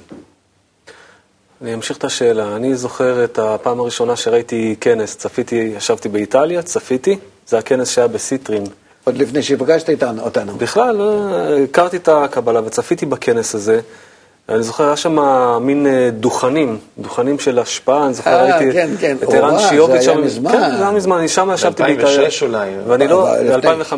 אני 1.61 1.73
אמשיך 1.73 1.97
את 1.97 2.03
השאלה. 2.03 2.55
אני 2.55 2.75
זוכר 2.75 3.23
את 3.23 3.39
הפעם 3.39 3.79
הראשונה 3.79 4.15
שראיתי 4.15 4.75
כנס, 4.81 5.15
צפיתי, 5.15 5.55
ישבתי 5.55 6.09
באיטליה, 6.09 6.61
צפיתי, 6.61 7.17
זה 7.47 7.57
הכנס 7.57 7.89
שהיה 7.89 8.07
בסיטרין 8.07 8.63
עוד 9.03 9.17
לפני 9.17 9.43
שהפגשת 9.43 9.89
איתנו, 9.89 10.23
אותנו. 10.23 10.53
בכלל, 10.57 10.95
לא, 10.95 11.29
הכרתי 11.63 11.97
את 11.97 12.09
הקבלה 12.11 12.61
וצפיתי 12.65 13.05
בכנס 13.05 13.55
הזה. 13.55 13.79
אני 14.49 14.63
זוכר, 14.63 14.83
היה 14.83 14.95
שם 14.95 15.17
מין 15.61 15.87
אה, 15.87 16.09
דוכנים, 16.11 16.77
דוכנים 16.97 17.39
של 17.39 17.59
השפעה, 17.59 18.05
אני 18.05 18.13
זוכר, 18.13 18.41
ראיתי 18.41 18.67
אה, 18.67 18.73
כן, 18.73 18.89
כן. 18.99 19.17
את 19.23 19.33
ערן 19.33 19.59
שיוביץ' 19.59 20.01
שם. 20.01 20.05
זה 20.05 20.11
היה 20.11 20.19
מזמן. 20.19 20.51
כן, 20.51 20.77
זה 20.77 20.83
היה 20.83 20.91
מזמן, 20.91 21.17
אני 21.17 21.27
שם 21.27 21.51
ישבתי 21.53 21.83
באיטליה. 21.83 22.29
ב-2006 22.29 22.41
אולי. 22.41 22.69
ואני 22.87 23.07
לא, 23.07 23.27
ב-2005, 23.61 23.93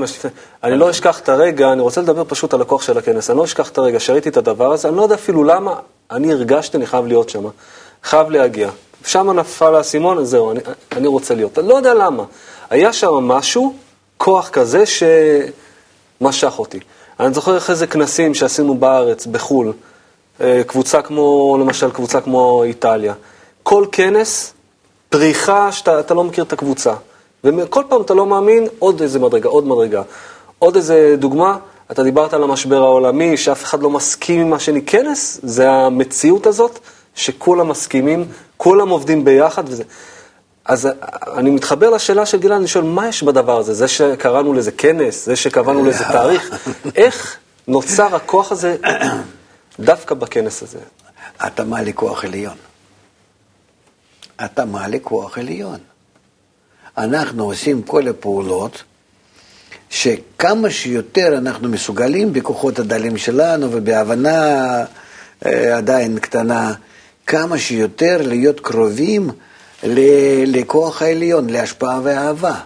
אני 0.64 0.78
לא 0.78 0.90
אשכח 0.90 1.20
את 1.20 1.30
הרגע, 1.30 1.72
אני 1.72 1.82
רוצה 1.82 2.02
לדבר 2.02 2.24
פשוט 2.28 2.54
על 2.54 2.62
הכוח 2.62 2.82
של 2.82 2.98
הכנס, 2.98 3.30
אני 3.30 3.38
לא 3.38 3.44
אשכח 3.44 3.70
את 3.70 3.78
הרגע 3.78 4.00
שראיתי 4.00 4.30
את 4.30 4.38
הדבר 4.38 4.74
הזה, 4.74 4.88
אני 4.88 4.98
לא 4.98 5.02
יודע 5.02 5.16
אפילו 5.16 5.44
למה, 5.44 5.74
אני 6.12 6.32
הרגשתי, 6.32 6.78
אני 6.78 6.86
חייב 6.86 7.08
להיות 7.08 7.30
שם, 7.30 7.44
חייב 8.04 8.30
להגיע. 8.30 8.70
שם 9.06 9.32
נפל 9.32 9.76
האסימון, 9.76 10.26
זהו, 10.26 10.52
אני, 10.52 10.60
אני 10.92 11.08
רוצה 11.08 11.36
להיות. 11.36 11.60
אני 11.60 11.68
לא 11.68 11.76
יודע 11.76 11.94
למה. 11.94 12.24
היה 12.70 12.94
שם 12.94 13.14
משהו 13.14 13.74
כוח 14.24 14.50
כזה 14.50 14.84
שמשך 16.22 16.60
אותי. 16.60 16.80
אני 17.20 17.34
זוכר 17.34 17.58
אחרי 17.58 17.76
זה 17.76 17.88
כנסים 17.88 18.34
שעשינו 18.34 18.76
בארץ, 18.76 19.26
בחו"ל, 19.26 19.74
אה, 20.42 20.62
קבוצה 20.68 21.02
כמו, 21.02 21.58
למשל 21.60 21.92
קבוצה 21.92 22.22
כמו 22.22 22.64
איטליה. 22.64 23.14
כל 23.64 23.86
כנס, 23.92 24.54
פריחה 25.10 25.72
שאתה 25.72 26.14
לא 26.14 26.24
מכיר 26.24 26.44
את 26.44 26.54
הקבוצה. 26.54 26.94
וכל 27.44 27.84
פעם 27.90 28.02
אתה 28.02 28.14
לא 28.14 28.26
מאמין, 28.26 28.68
עוד 28.80 29.02
איזה 29.02 29.20
מדרגה, 29.20 29.50
עוד 29.50 29.68
מדרגה. 29.68 30.02
עוד 30.60 30.76
איזה 30.76 31.16
דוגמה, 31.20 31.58
אתה 31.92 32.04
דיברת 32.04 32.34
על 32.34 32.44
המשבר 32.44 32.84
העולמי, 32.84 33.38
שאף 33.38 33.64
אחד 33.64 33.82
לא 33.82 33.90
מסכים 33.90 34.42
עם 34.42 34.50
מה 34.50 34.60
שאני 34.60 34.82
כנס, 34.86 35.40
זה 35.44 35.72
המציאות 35.72 36.48
הזאת, 36.48 36.80
שכולם 37.16 37.68
מסכימים, 37.68 38.26
כולם 38.58 38.90
עובדים 38.90 39.24
ביחד, 39.24 39.64
וזה... 39.68 39.84
אז 40.66 40.90
אני 41.38 41.50
מתחבר 41.50 41.90
לשאלה 41.90 42.26
של 42.26 42.40
גלעד, 42.40 42.58
אני 42.60 42.68
שואל, 42.68 42.84
מה 42.84 43.08
יש 43.08 43.24
בדבר 43.24 43.58
הזה? 43.58 43.74
זה 43.74 43.88
שקראנו 43.88 44.54
לזה 44.54 44.72
כנס, 44.72 45.26
זה 45.26 45.36
שקבענו 45.36 45.86
לזה 45.90 46.04
תאריך, 46.04 46.68
איך 46.96 47.38
נוצר 47.68 48.16
הכוח 48.16 48.52
הזה 48.52 48.78
דווקא 49.80 50.16
בכנס 50.16 50.64
הזה? 50.64 50.80
אתה 51.48 51.64
מעלה 51.64 51.92
כוח 51.92 52.26
עליון. 52.26 52.56
אתה 54.46 54.66
מעלה 54.66 54.98
כוח 55.02 55.38
עליון. 55.38 55.80
אנחנו 56.98 57.44
עושים 57.44 57.82
כל 57.82 58.08
הפעולות 58.08 58.84
שכמה 59.90 60.70
שיותר 60.70 61.38
אנחנו 61.38 61.70
מסוגלים 61.70 62.34
בכוחות 62.34 62.80
הדלים 62.80 63.18
שלנו 63.18 63.68
ובהבנה 63.72 64.38
אה, 65.46 65.78
עדיין 65.78 66.20
קטנה, 66.20 66.74
כמה 67.28 67.58
שיותר 67.58 68.18
להיות 68.22 68.60
קרובים 68.60 69.30
לכוח 70.46 71.02
העליון, 71.02 71.50
להשפעה 71.50 72.00
ואהבה, 72.04 72.60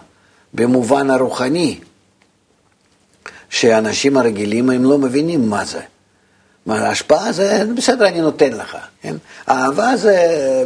במובן 0.54 1.10
הרוחני, 1.10 1.78
שאנשים 3.50 4.16
הרגילים 4.16 4.70
הם 4.70 4.84
לא 4.84 4.98
מבינים 4.98 5.48
מה 5.48 5.64
זה. 5.64 5.80
ההשפעה 6.66 7.32
זה, 7.32 7.64
בסדר, 7.76 8.08
אני 8.08 8.20
נותן 8.20 8.52
לך. 8.52 8.76
כן? 9.02 9.16
אהבה 9.48 9.96
זה, 9.96 10.16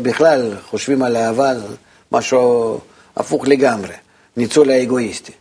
בכלל, 0.02 0.54
חושבים 0.70 1.02
על 1.02 1.16
אהבה, 1.16 1.54
זה 1.58 1.66
משהו 2.12 2.78
הפוך 3.16 3.48
לגמרי, 3.48 3.94
ניצול 4.36 4.70
האגואיסטי. 4.70 5.32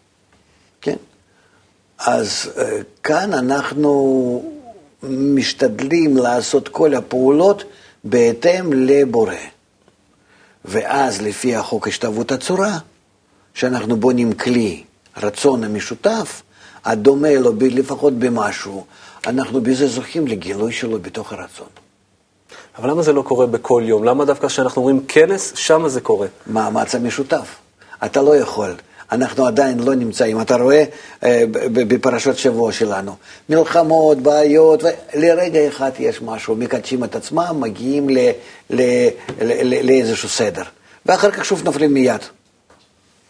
כן? 0.81 0.95
אז 1.99 2.51
אה, 2.57 2.79
כאן 3.03 3.33
אנחנו 3.33 4.43
משתדלים 5.03 6.17
לעשות 6.17 6.67
כל 6.67 6.93
הפעולות 6.95 7.63
בהתאם 8.03 8.73
לבורא. 8.73 9.35
ואז 10.65 11.21
לפי 11.21 11.55
החוק 11.55 11.87
השתוות 11.87 12.31
הצורה, 12.31 12.77
שאנחנו 13.53 13.97
בונים 13.97 14.33
כלי, 14.33 14.83
רצון 15.17 15.63
המשותף, 15.63 16.41
הדומה 16.85 17.33
לו 17.33 17.53
לפחות 17.59 18.13
במשהו, 18.13 18.85
אנחנו 19.27 19.61
בזה 19.61 19.87
זוכים 19.87 20.27
לגילוי 20.27 20.71
שלו 20.71 20.99
בתוך 20.99 21.33
הרצון. 21.33 21.67
אבל 22.77 22.89
למה 22.89 23.01
זה 23.01 23.13
לא 23.13 23.21
קורה 23.21 23.45
בכל 23.47 23.83
יום? 23.85 24.03
למה 24.03 24.25
דווקא 24.25 24.47
כשאנחנו 24.47 24.81
אומרים 24.81 25.05
כנס, 25.07 25.53
שמה 25.55 25.89
זה 25.89 26.01
קורה? 26.01 26.27
מאמץ 26.47 26.95
המשותף. 26.95 27.55
אתה 28.05 28.21
לא 28.21 28.35
יכול. 28.35 28.75
אנחנו 29.11 29.45
עדיין 29.45 29.79
לא 29.79 29.95
נמצאים. 29.95 30.41
אתה 30.41 30.55
רואה 30.55 30.83
אה, 31.23 31.43
בפרשות 31.71 32.37
שבוע 32.37 32.71
שלנו, 32.71 33.15
מלחמות, 33.49 34.17
בעיות, 34.17 34.83
לרגע 35.13 35.67
אחד 35.67 35.91
יש 35.99 36.21
משהו, 36.21 36.55
מקדשים 36.55 37.03
את 37.03 37.15
עצמם, 37.15 37.57
מגיעים 37.59 38.09
לאיזשהו 39.83 40.29
סדר, 40.29 40.63
ואחר 41.05 41.31
כך 41.31 41.45
שוב 41.45 41.63
נופלים 41.63 41.93
מיד. 41.93 42.21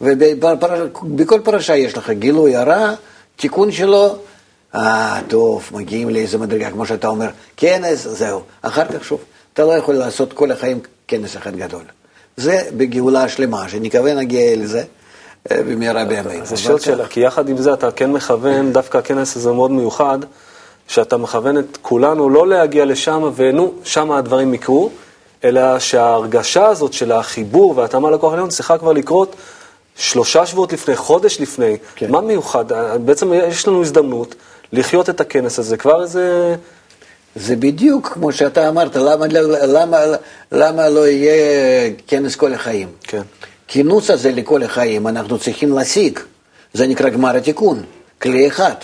ובכל 0.00 1.40
פרשה 1.44 1.76
יש 1.76 1.96
לך 1.96 2.10
גילוי 2.10 2.56
הרע, 2.56 2.94
תיקון 3.36 3.72
שלו, 3.72 4.16
אה, 4.74 5.20
טוב, 5.28 5.70
מגיעים 5.72 6.10
לאיזה 6.10 6.38
מדרגה, 6.38 6.70
כמו 6.70 6.86
שאתה 6.86 7.08
אומר, 7.08 7.28
כנס, 7.56 8.06
זהו. 8.08 8.40
אחר 8.62 8.84
כך 8.84 9.04
שוב, 9.04 9.20
אתה 9.54 9.64
לא 9.64 9.72
יכול 9.72 9.94
לעשות 9.94 10.32
כל 10.32 10.50
החיים 10.50 10.80
כנס 11.08 11.36
אחד 11.36 11.56
גדול. 11.56 11.84
זה 12.36 12.62
בגאולה 12.76 13.24
השלמה, 13.24 13.68
שנקווה 13.68 14.14
נגיע 14.14 14.56
לזה 14.56 14.84
במהרה 15.50 16.04
בימינו. 16.04 16.44
יש 16.54 16.66
עוד 16.66 16.80
שאלה, 16.80 17.06
כי 17.06 17.20
יחד 17.20 17.48
עם 17.48 17.56
זה 17.56 17.72
אתה 17.72 17.90
כן 17.90 18.12
מכוון, 18.12 18.72
דווקא 18.72 18.98
הכנס 18.98 19.36
הזה 19.36 19.52
מאוד 19.52 19.70
מיוחד, 19.70 20.18
שאתה 20.88 21.16
מכוון 21.16 21.58
את 21.58 21.78
כולנו 21.82 22.30
לא 22.30 22.48
להגיע 22.48 22.84
לשם 22.84 23.30
ונו, 23.34 23.72
שם 23.84 24.12
הדברים 24.12 24.54
יקרו, 24.54 24.90
אלא 25.44 25.78
שההרגשה 25.78 26.66
הזאת 26.66 26.92
של 26.92 27.12
החיבור 27.12 27.74
וההתאמה 27.76 28.10
לכוח 28.10 28.32
העליון 28.32 28.48
צריכה 28.48 28.78
כבר 28.78 28.92
לקרות 28.92 29.36
שלושה 29.96 30.46
שבועות 30.46 30.72
לפני, 30.72 30.96
חודש 30.96 31.40
לפני. 31.40 31.76
כן. 31.94 32.10
מה 32.10 32.20
מיוחד? 32.20 32.64
בעצם 33.04 33.32
יש 33.32 33.68
לנו 33.68 33.82
הזדמנות 33.82 34.34
לחיות 34.72 35.10
את 35.10 35.20
הכנס 35.20 35.58
הזה, 35.58 35.76
כבר 35.76 36.02
איזה... 36.02 36.56
זה 37.36 37.56
בדיוק 37.56 38.08
כמו 38.08 38.32
שאתה 38.32 38.68
אמרת, 38.68 38.96
למה, 38.96 39.26
למה, 39.66 39.98
למה 40.52 40.88
לא 40.88 41.08
יהיה 41.08 41.90
כנס 42.06 42.36
כל 42.36 42.54
החיים? 42.54 42.88
כן. 43.02 43.22
כינוס 43.72 44.10
הזה 44.10 44.32
לכל 44.32 44.62
החיים 44.62 45.08
אנחנו 45.08 45.38
צריכים 45.38 45.72
להשיג, 45.72 46.18
זה 46.72 46.86
נקרא 46.86 47.08
גמר 47.08 47.36
התיקון, 47.36 47.84
כלי 48.22 48.48
אחד, 48.48 48.74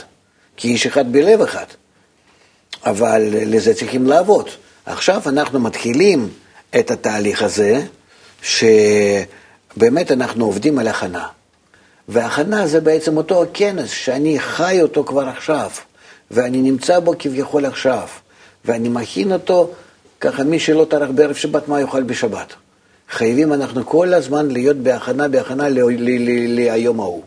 כי 0.57 0.69
איש 0.69 0.87
אחד 0.87 1.13
בלב 1.13 1.41
אחד. 1.41 1.65
אבל 2.87 3.23
לזה 3.31 3.75
צריכים 3.75 4.07
לעבוד. 4.07 4.49
עכשיו 4.87 5.23
אנחנו 5.27 5.61
מתחילים 5.61 6.29
את 6.79 6.91
התהליך 6.91 7.43
הזה, 7.43 7.83
שבאמת 8.43 10.13
אנחנו 10.13 10.45
עובדים 10.45 10.79
על 10.79 10.89
הכנה. 10.89 11.27
והכנה 12.09 12.67
זה 12.67 12.81
בעצם 12.81 13.17
אותו 13.17 13.43
הכנס 13.43 13.91
שאני 13.91 14.41
חי 14.41 14.79
אותו 14.83 15.05
כבר 15.05 15.29
עכשיו, 15.29 15.71
ואני 16.31 16.63
נמצא 16.63 17.01
בו 17.01 17.15
כביכול 17.19 17.65
עכשיו, 17.67 18.09
ואני 18.65 18.89
מכין 18.89 19.33
אותו 19.33 19.71
ככה 20.21 20.45
מי 20.45 20.59
שלא 20.59 20.87
טרח 20.91 21.11
בערב 21.15 21.35
שבת, 21.35 21.69
מה 21.69 21.81
יאכל 21.81 22.03
בשבת. 22.03 22.55
חייבים 23.11 23.53
אנחנו 23.53 23.87
כל 23.87 24.15
הזמן 24.15 24.51
להיות 24.51 24.77
בהכנה, 24.77 25.29
בהכנה 25.29 25.69
ל- 25.69 25.79
ל- 25.79 25.91
ל- 25.99 26.55
ליום 26.55 27.01
ההוא. 27.01 27.23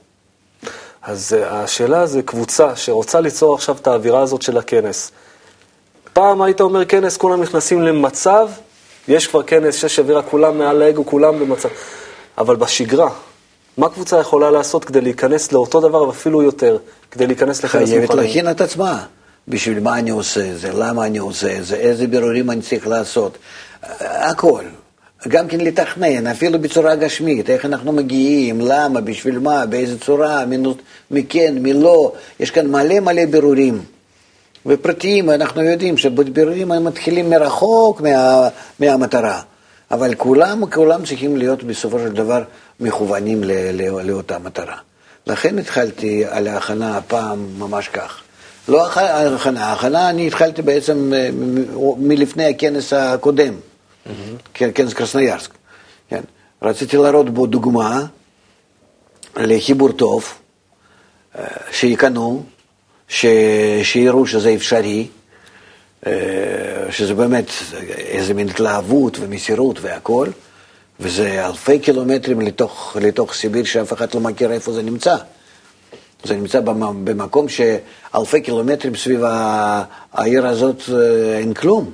אז 1.04 1.34
אה, 1.38 1.62
השאלה 1.64 2.06
זה 2.08 2.22
קבוצה 2.22 2.76
שרוצה 2.76 3.20
ליצור 3.20 3.56
עכשיו 3.56 3.76
את 3.82 3.88
האווירה 3.88 4.22
הזאת 4.22 4.42
של 4.42 4.58
הכנס. 4.58 5.12
פעם 6.14 6.42
היית 6.42 6.62
אומר 6.62 6.86
כנס, 6.86 7.18
כולם 7.18 7.42
נכנסים 7.42 7.82
למצב, 7.82 8.50
יש 9.08 9.28
כבר 9.28 9.44
כנס, 9.44 9.76
שיש 9.76 10.00
אווירה, 10.00 10.22
כולם 10.22 10.58
מעל 10.58 10.82
האגו, 10.82 11.06
כולם 11.06 11.40
במצב. 11.40 11.70
אבל 12.38 12.56
בשגרה, 12.56 13.10
מה 13.78 13.90
קבוצה 13.90 14.20
יכולה 14.20 14.52
לעשות 14.52 14.86
כדי 14.86 15.02
להיכנס 15.02 15.52
לאותו 15.52 15.80
דבר 15.80 16.04
ואפילו 16.04 16.42
יותר, 16.42 16.78
כדי 17.12 17.28
להיכנס 17.28 17.64
לכנס 17.64 17.90
חייבת 17.90 18.02
מוכנים? 18.02 18.24
להכין 18.24 18.52
את 18.52 18.62
עצמה. 18.62 19.06
בשביל 19.48 19.80
מה 19.80 20.00
אני 20.00 20.10
עושה 20.10 20.52
את 20.52 20.60
זה, 20.60 20.72
למה 20.74 21.06
אני 21.06 21.18
עושה 21.18 21.58
את 21.58 21.66
זה, 21.66 21.76
איזה 21.76 22.08
בירורים 22.08 22.52
אני 22.52 22.62
צריך 22.62 22.88
לעשות. 22.88 23.38
הכל. 24.00 24.64
גם 25.28 25.48
כן 25.48 25.60
לתכנן, 25.60 26.28
אפילו 26.28 26.60
בצורה 26.60 26.96
גשמית, 26.96 27.50
איך 27.50 27.66
אנחנו 27.66 27.92
מגיעים, 27.92 28.62
למה, 28.62 29.02
בשביל 29.02 29.40
מה, 29.40 29.66
באיזה 29.66 30.00
צורה, 30.00 30.46
מי- 30.46 30.58
מי 31.12 31.24
כן, 31.30 31.56
מי 31.60 31.74
לא. 31.74 32.12
יש 32.40 32.52
כאן 32.52 32.68
מלא 32.68 33.00
מלא 33.00 33.26
בירורים. 33.26 33.82
ופרטיים, 34.66 35.30
אנחנו 35.30 35.64
יודעים 35.64 35.98
שבירורים 35.98 36.72
הם 36.72 36.84
מתחילים 36.84 37.30
מרחוק 37.30 38.02
מה, 38.02 38.48
מהמטרה. 38.80 39.42
אבל 39.92 40.14
כולם, 40.16 40.64
כולם 40.72 41.06
צריכים 41.06 41.38
להיות 41.38 41.64
בסופו 41.64 42.00
של 42.00 42.10
דבר 42.12 42.44
מכוונים 42.80 43.44
ל, 43.44 43.52
ל, 43.74 44.02
לאותה 44.08 44.40
מטרה. 44.40 44.76
לכן 45.28 45.58
התחלתי 45.60 46.26
על 46.30 46.48
ההכנה 46.48 46.98
הפעם 46.98 47.46
ממש 47.58 47.88
כך. 47.88 48.22
לא 48.68 48.88
הכ- 48.88 48.98
ההכנה, 49.00 49.66
ההכנה 49.66 50.10
אני 50.10 50.28
התחלתי 50.28 50.62
בעצם 50.62 51.12
אה, 51.16 51.30
מלפני 51.98 52.46
הכנס 52.46 52.94
הקודם, 52.94 53.54
כן, 54.54 54.70
כנס 54.76 54.94
קרסניירסק. 54.94 55.52
כן. 56.10 56.22
רציתי 56.62 56.98
להראות 56.98 57.30
בו 57.30 57.48
דוגמה 57.48 58.06
לחיבור 59.38 59.92
טוב, 59.92 60.34
אה, 61.40 61.46
שיקנו, 61.72 62.44
ש... 63.08 63.26
שיראו 63.84 64.28
שזה 64.28 64.54
אפשרי, 64.56 65.08
אה, 66.08 66.12
שזה 66.92 67.14
באמת 67.14 67.46
איזה 67.98 68.34
מין 68.34 68.50
התלהבות 68.50 69.18
ומסירות 69.20 69.80
והכול, 69.82 70.30
וזה 71.00 71.46
אלפי 71.48 71.80
קילומטרים 71.80 72.42
לתוך, 72.42 72.98
לתוך 73.02 73.34
סיביר 73.34 73.64
שאף 73.66 73.94
אחד 73.94 74.14
לא 74.14 74.20
מכיר 74.20 74.52
איפה 74.52 74.74
זה 74.74 74.82
נמצא. 74.84 75.16
זה 76.24 76.36
נמצא 76.36 76.60
במ- 76.60 77.06
במקום 77.06 77.46
שאלפי 77.50 78.42
קילומטרים 78.42 78.96
סביב 78.96 79.22
העיר 80.14 80.48
הזאת 80.48 80.82
אה, 80.94 81.38
אין 81.38 81.54
כלום. 81.54 81.92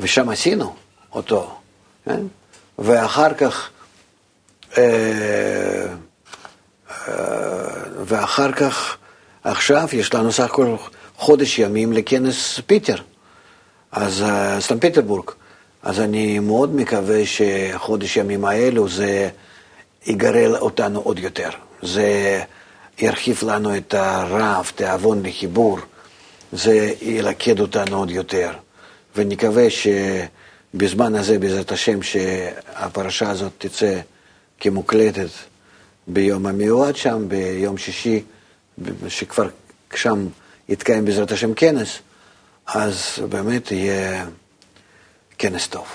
ושם 0.00 0.28
עשינו 0.28 0.74
אותו. 1.12 1.54
כן? 2.04 2.20
ואחר 2.78 3.34
כך, 3.34 3.70
אה, 4.78 5.86
אה, 7.08 7.14
ואחר 8.04 8.52
כך, 8.52 8.96
עכשיו 9.44 9.88
יש 9.92 10.14
לנו 10.14 10.32
סך 10.32 10.44
הכל 10.44 10.76
חודש 11.16 11.58
ימים 11.58 11.92
לכנס 11.92 12.60
פיטר, 12.66 12.96
אז 13.92 14.22
אה, 14.22 14.60
סתם 14.60 14.80
פטרבורג. 14.80 15.30
אז 15.82 16.00
אני 16.00 16.38
מאוד 16.38 16.74
מקווה 16.74 17.22
שחודש 17.26 18.16
ימים 18.16 18.44
האלו 18.44 18.88
זה 18.88 19.28
יגרל 20.06 20.56
אותנו 20.56 21.00
עוד 21.00 21.18
יותר. 21.18 21.50
זה 21.82 22.40
ירחיב 22.98 23.40
לנו 23.46 23.76
את 23.76 23.94
הרעב, 23.94 24.72
תיאבון 24.74 25.22
לחיבור, 25.26 25.78
זה 26.52 26.92
ילכד 27.02 27.60
אותנו 27.60 27.98
עוד 27.98 28.10
יותר. 28.10 28.50
ונקווה 29.16 29.66
שבזמן 29.70 31.14
הזה, 31.14 31.38
בעזרת 31.38 31.72
השם, 31.72 32.02
שהפרשה 32.02 33.30
הזאת 33.30 33.52
תצא 33.58 34.00
כמוקלטת 34.60 35.28
ביום 36.06 36.46
המיועד 36.46 36.96
שם, 36.96 37.28
ביום 37.28 37.78
שישי, 37.78 38.22
שכבר 39.08 39.48
שם 39.94 40.26
יתקיים 40.68 41.04
בעזרת 41.04 41.32
השם 41.32 41.54
כנס, 41.54 41.98
אז 42.66 42.96
באמת 43.28 43.70
יהיה 43.70 44.26
כנס 45.38 45.68
טוב, 45.68 45.86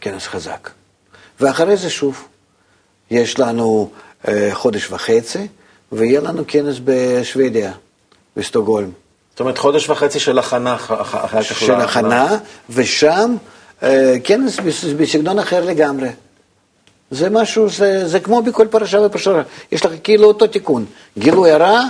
כנס 0.00 0.26
חזק. 0.26 0.70
ואחרי 1.40 1.76
זה 1.76 1.90
שוב, 1.90 2.28
יש 3.10 3.38
לנו 3.38 3.90
אה, 4.28 4.50
חודש 4.52 4.90
וחצי, 4.90 5.46
ויהיה 5.92 6.20
לנו 6.20 6.44
כנס 6.48 6.76
בשוודיה, 6.84 7.72
בסטוקהולם. 8.36 8.90
זאת 9.32 9.40
אומרת, 9.40 9.58
חודש 9.58 9.88
וחצי 9.90 10.20
של 10.20 10.38
הכנה 10.38 10.74
אח- 10.74 10.90
אח- 10.90 11.14
אחר 11.24 11.42
כך. 11.42 11.58
של 11.60 11.74
הכנה, 11.74 12.36
ושם 12.70 13.36
אה, 13.82 14.14
כנס 14.24 14.60
בס- 14.60 14.84
בסגנון 14.96 15.38
אחר 15.38 15.64
לגמרי. 15.64 16.08
זה 17.10 17.30
משהו, 17.30 17.70
זה, 17.70 18.08
זה 18.08 18.20
כמו 18.20 18.42
בכל 18.42 18.66
פרשה 18.70 19.00
ופרשה. 19.00 19.42
יש 19.72 19.84
לך 19.86 19.92
כאילו 20.04 20.24
אותו 20.28 20.46
תיקון. 20.46 20.84
גילוי 21.18 21.50
הרע, 21.50 21.80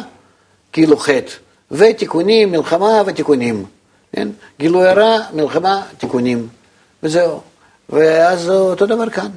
כאילו 0.73 0.97
חטא. 0.97 1.33
ותיקונים, 1.71 2.51
מלחמה 2.53 3.03
ותיקונים. 3.07 3.65
כן? 4.13 4.29
גילוי 4.61 4.89
הרע, 4.89 5.19
מלחמה, 5.33 5.83
תיקונים. 5.99 6.49
וזהו. 7.03 7.41
ואז 7.91 8.51
אותו 8.51 8.87
דבר 8.87 9.11
כאן. 9.11 9.29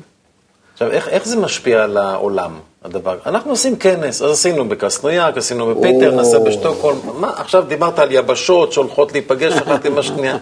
עכשיו, 0.76 0.92
איך, 0.92 1.08
איך 1.08 1.26
זה 1.26 1.38
משפיע 1.38 1.84
על 1.84 1.98
העולם, 1.98 2.60
הדבר? 2.84 3.18
אנחנו 3.26 3.52
עושים 3.52 3.76
כנס, 3.76 4.22
אז 4.22 4.32
עשינו 4.32 4.70
בקסנויאק, 4.70 5.38
עשינו 5.38 5.76
בפיטר, 5.76 6.12
או. 6.12 6.16
נעשה 6.16 6.40
בשטוקהולם. 6.40 7.00
מה, 7.22 7.32
עכשיו 7.38 7.64
דיברת 7.68 8.00
על 8.00 8.12
יבשות 8.12 8.74
שהולכות 8.74 9.12
להיפגש 9.12 9.54
אחת 9.54 9.86
עם 9.86 9.98
השנייה. 9.98 10.38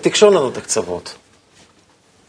תקשור 0.00 0.30
לנו 0.30 0.48
את 0.48 0.56
הקצוות. 0.56 1.14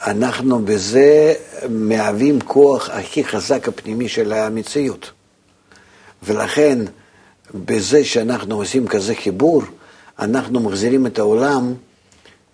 אנחנו 0.06 0.66
בזה 0.66 1.34
מהווים 1.70 2.42
כוח 2.42 2.90
הכי 2.90 3.24
חזק 3.24 3.68
הפנימי 3.68 4.10
של 4.10 4.34
המציאות. 4.34 5.12
ולכן, 6.24 6.80
בזה 7.54 8.06
שאנחנו 8.06 8.56
עושים 8.56 8.88
כזה 8.88 9.16
חיבור, 9.16 9.64
אנחנו 10.20 10.60
מחזירים 10.60 11.06
את 11.06 11.20
העולם 11.20 11.74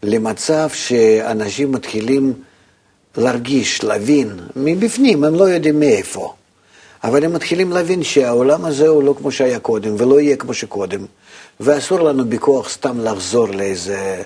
למצב 0.03 0.69
שאנשים 0.73 1.71
מתחילים 1.71 2.33
להרגיש, 3.19 3.83
להבין, 3.83 4.39
מבפנים, 4.55 5.23
הם 5.23 5.35
לא 5.35 5.43
יודעים 5.43 5.79
מאיפה. 5.79 6.33
אבל 7.03 7.23
הם 7.23 7.33
מתחילים 7.33 7.71
להבין 7.71 8.03
שהעולם 8.03 8.65
הזה 8.65 8.87
הוא 8.87 9.03
לא 9.03 9.15
כמו 9.17 9.31
שהיה 9.31 9.59
קודם, 9.59 9.95
ולא 9.97 10.21
יהיה 10.21 10.35
כמו 10.35 10.53
שקודם, 10.53 11.05
ואסור 11.59 11.99
לנו 11.99 12.25
בכוח 12.25 12.69
סתם 12.69 12.99
לחזור 12.99 13.47
לאיזה 13.47 14.23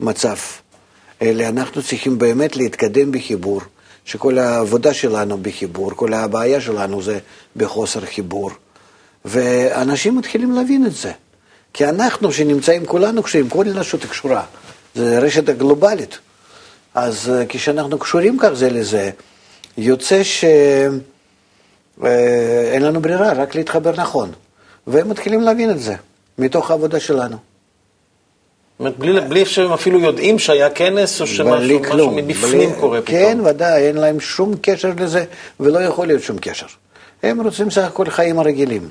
מצב, 0.00 0.36
אלא 1.22 1.44
אנחנו 1.44 1.82
צריכים 1.82 2.18
באמת 2.18 2.56
להתקדם 2.56 3.12
בחיבור, 3.12 3.60
שכל 4.04 4.38
העבודה 4.38 4.94
שלנו 4.94 5.38
בחיבור, 5.42 5.90
כל 5.96 6.12
הבעיה 6.12 6.60
שלנו 6.60 7.02
זה 7.02 7.18
בחוסר 7.56 8.00
חיבור, 8.00 8.50
ואנשים 9.24 10.18
מתחילים 10.18 10.52
להבין 10.52 10.86
את 10.86 10.92
זה. 10.92 11.12
כי 11.72 11.88
אנחנו 11.88 12.32
שנמצאים 12.32 12.86
כולנו 12.86 13.22
קשורים, 13.22 13.48
כל 13.48 13.68
אנושות 13.68 14.04
קשורה, 14.04 14.44
זה 14.94 15.18
רשת 15.18 15.48
הגלובלית. 15.48 16.18
אז 16.94 17.30
אה, 17.30 17.44
כשאנחנו 17.48 17.98
קשורים 17.98 18.38
כך 18.40 18.52
זה 18.52 18.70
לזה, 18.70 19.10
יוצא 19.78 20.22
שאין 20.22 21.00
אה, 22.04 22.78
לנו 22.78 23.02
ברירה, 23.02 23.32
רק 23.32 23.54
להתחבר 23.54 23.92
נכון. 23.96 24.32
והם 24.86 25.08
מתחילים 25.08 25.40
להבין 25.40 25.70
את 25.70 25.80
זה, 25.80 25.94
מתוך 26.38 26.70
העבודה 26.70 27.00
שלנו. 27.00 27.36
בלי, 28.80 29.20
בלי 29.20 29.46
שהם 29.46 29.72
אפילו 29.72 30.00
יודעים 30.00 30.38
שהיה 30.38 30.70
כנס, 30.70 31.20
או 31.20 31.26
שמשהו 31.26 31.80
משהו 31.80 32.10
מבפנים 32.10 32.70
בלי, 32.70 32.80
קורה 32.80 33.02
פתאום. 33.02 33.18
כן, 33.18 33.38
ודאי, 33.44 33.82
אין 33.82 33.96
להם 33.96 34.20
שום 34.20 34.54
קשר 34.62 34.92
לזה, 34.98 35.24
ולא 35.60 35.78
יכול 35.78 36.06
להיות 36.06 36.22
שום 36.22 36.38
קשר. 36.40 36.66
הם 37.22 37.40
רוצים 37.40 37.70
סך 37.70 37.82
הכל 37.84 38.10
חיים 38.10 38.38
הרגילים, 38.38 38.88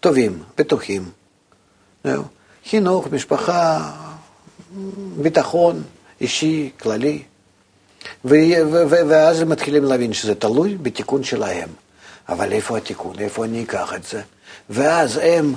טובים, 0.00 0.38
בטוחים. 0.58 1.04
חינוך, 2.68 3.06
משפחה, 3.12 3.90
ביטחון 5.16 5.82
אישי, 6.24 6.70
כללי. 6.80 7.22
ואז 8.24 9.40
הם 9.40 9.48
מתחילים 9.48 9.84
להבין 9.84 10.12
שזה 10.12 10.34
תלוי 10.34 10.76
בתיקון 10.82 11.24
שלהם. 11.24 11.68
אבל 12.28 12.52
איפה 12.52 12.76
התיקון? 12.76 13.14
איפה 13.18 13.44
אני 13.44 13.62
אקח 13.62 13.94
את 13.94 14.04
זה? 14.04 14.20
ואז 14.70 15.20
הם 15.22 15.54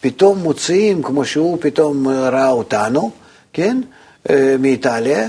פתאום 0.00 0.38
מוציאים, 0.38 1.02
כמו 1.02 1.24
שהוא 1.24 1.58
פתאום 1.60 2.08
ראה 2.08 2.50
אותנו, 2.50 3.10
כן? 3.52 3.80
אה, 4.30 4.56
מאיטליה. 4.58 5.28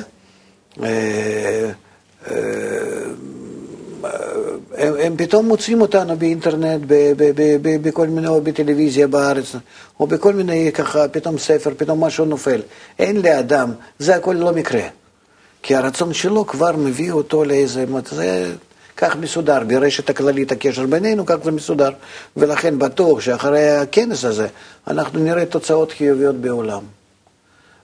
הם, 4.78 4.93
הם 4.99 5.18
פתאום 5.18 5.47
מוצאים 5.47 5.82
אותנו 5.82 6.18
באינטרנט, 6.18 6.82
בכל 7.82 8.08
מיני, 8.08 8.28
או 8.28 8.41
בטלוויזיה 8.41 9.08
בארץ, 9.08 9.56
או 9.99 10.08
בכל 10.08 10.34
מיני 10.34 10.72
ככה, 10.74 11.08
פתאום 11.08 11.38
ספר, 11.38 11.72
פתאום 11.78 12.04
משהו 12.04 12.26
נופל. 12.26 12.62
אין 12.99 13.22
לאדם, 13.22 13.72
זה 13.99 14.16
הכל 14.16 14.34
לא 14.34 14.51
מקרה. 14.51 14.84
כי 15.64 15.76
הרצון 15.76 16.14
שלו 16.14 16.47
כבר 16.47 16.72
מביא 16.76 17.12
אותו 17.12 17.43
לאיזה, 17.43 17.86
זה 18.12 18.51
כך 18.97 19.16
מסודר, 19.16 19.64
ברשת 19.68 20.10
הכללית 20.10 20.51
הקשר 20.51 20.86
בינינו, 20.86 21.26
כך 21.26 21.36
זה 21.43 21.51
מסודר. 21.51 21.91
ולכן 22.38 22.80
בטוח 22.80 23.22
שאחרי 23.22 23.70
הכנס 23.70 24.26
הזה, 24.26 24.47
אנחנו 24.88 25.20
נראה 25.20 25.45
תוצאות 25.45 25.91
חיוביות 25.91 26.36
בעולם. 26.36 26.84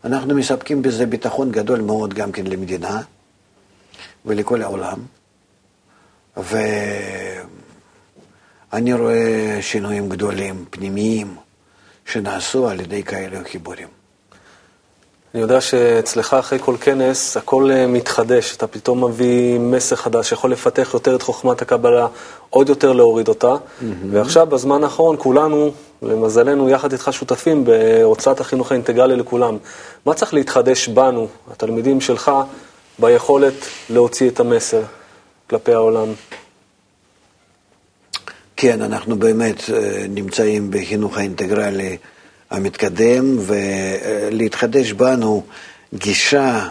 אנחנו 0.05 0.35
מספקים 0.35 0.81
בזה 0.81 1.05
ביטחון 1.05 1.51
גדול 1.51 1.81
מאוד 1.81 2.13
גם 2.13 2.31
כן 2.31 2.47
למדינה 2.47 3.01
ולכל 4.25 4.61
העולם. 4.61 5.18
ואני 6.37 6.83
רואה 8.93 9.57
שינויים 9.61 10.09
גדולים, 10.09 10.65
פנימיים, 10.69 11.35
שנעשו 12.05 12.69
על 12.69 12.79
ידי 12.79 13.03
כאלה 13.03 13.39
חיבורים. 13.51 13.87
אני 15.33 15.41
יודע 15.41 15.61
שאצלך 15.61 16.33
אחרי 16.33 16.59
כל 16.59 16.75
כנס 16.81 17.37
הכל 17.37 17.71
אה, 17.71 17.87
מתחדש, 17.87 18.55
אתה 18.55 18.67
פתאום 18.67 19.03
מביא 19.03 19.59
מסר 19.59 19.95
חדש, 19.95 20.31
יכול 20.31 20.51
לפתח 20.51 20.89
יותר 20.93 21.15
את 21.15 21.21
חוכמת 21.21 21.61
הקבלה, 21.61 22.07
עוד 22.49 22.69
יותר 22.69 22.93
להוריד 22.93 23.27
אותה. 23.27 23.53
Mm-hmm. 23.53 23.83
ועכשיו, 24.11 24.47
בזמן 24.47 24.83
האחרון, 24.83 25.15
כולנו, 25.19 25.71
למזלנו, 26.01 26.69
יחד 26.69 26.91
איתך 26.91 27.09
שותפים 27.11 27.65
בהוצאת 27.65 28.39
החינוך 28.39 28.71
האינטגרלי 28.71 29.15
לכולם. 29.15 29.57
מה 30.05 30.13
צריך 30.13 30.33
להתחדש 30.33 30.87
בנו, 30.87 31.27
התלמידים 31.51 32.01
שלך, 32.01 32.31
ביכולת 32.99 33.53
להוציא 33.89 34.29
את 34.29 34.39
המסר 34.39 34.81
כלפי 35.49 35.73
העולם? 35.73 36.07
כן, 38.57 38.81
אנחנו 38.81 39.19
באמת 39.19 39.69
אה, 39.69 40.05
נמצאים 40.09 40.71
בחינוך 40.71 41.17
האינטגרלי 41.17 41.97
המתקדם, 42.49 43.37
ולהתחדש 43.39 44.91
בנו 44.91 45.43
גישה 45.93 46.67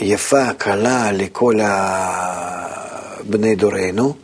יפה, 0.00 0.52
קלה 0.52 1.12
לכל 1.12 1.54
בני 3.28 3.54
דורנו, 3.54 4.16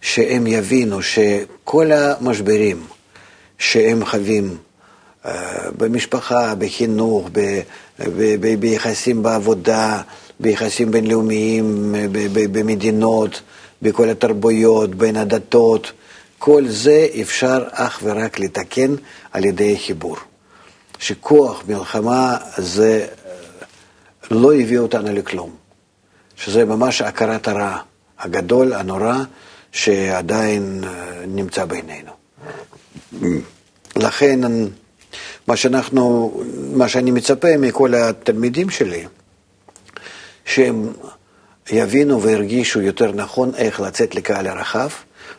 שהם 0.00 0.46
יבינו 0.46 1.02
שכל 1.02 1.90
המשברים 1.92 2.86
שהם 3.58 4.04
חווים 4.04 4.56
אה, 5.26 5.70
במשפחה, 5.76 6.54
בחינוך, 6.54 7.30
ביחסים 8.60 9.22
בעבודה, 9.22 10.02
ביחסים 10.40 10.90
בינלאומיים, 10.90 11.94
במדינות, 12.32 13.42
בכל 13.82 14.10
התרבויות, 14.10 14.94
בין 14.94 15.16
הדתות, 15.16 15.92
כל 16.38 16.68
זה 16.68 17.06
אפשר 17.22 17.64
אך 17.70 18.00
ורק 18.02 18.38
לתקן 18.38 18.94
על 19.32 19.44
ידי 19.44 19.78
חיבור. 19.78 20.16
שכוח 20.98 21.62
מלחמה 21.68 22.36
זה 22.56 23.06
לא 24.30 24.54
הביא 24.54 24.78
אותנו 24.78 25.12
לכלום, 25.12 25.50
שזה 26.36 26.64
ממש 26.64 27.02
הכרת 27.02 27.48
הרע 27.48 27.78
הגדול, 28.18 28.72
הנורא, 28.72 29.16
שעדיין 29.72 30.84
נמצא 31.26 31.64
בינינו. 31.64 32.12
לכן, 33.96 34.40
מה 35.46 35.56
שאנחנו, 35.56 36.34
מה 36.72 36.88
שאני 36.88 37.10
מצפה 37.10 37.56
מכל 37.56 37.94
התלמידים 37.94 38.70
שלי, 38.70 39.04
שהם 40.54 40.92
יבינו 41.70 42.22
וירגישו 42.22 42.80
יותר 42.80 43.12
נכון 43.12 43.54
איך 43.54 43.80
לצאת 43.80 44.14
לקהל 44.14 44.46
הרחב, 44.46 44.88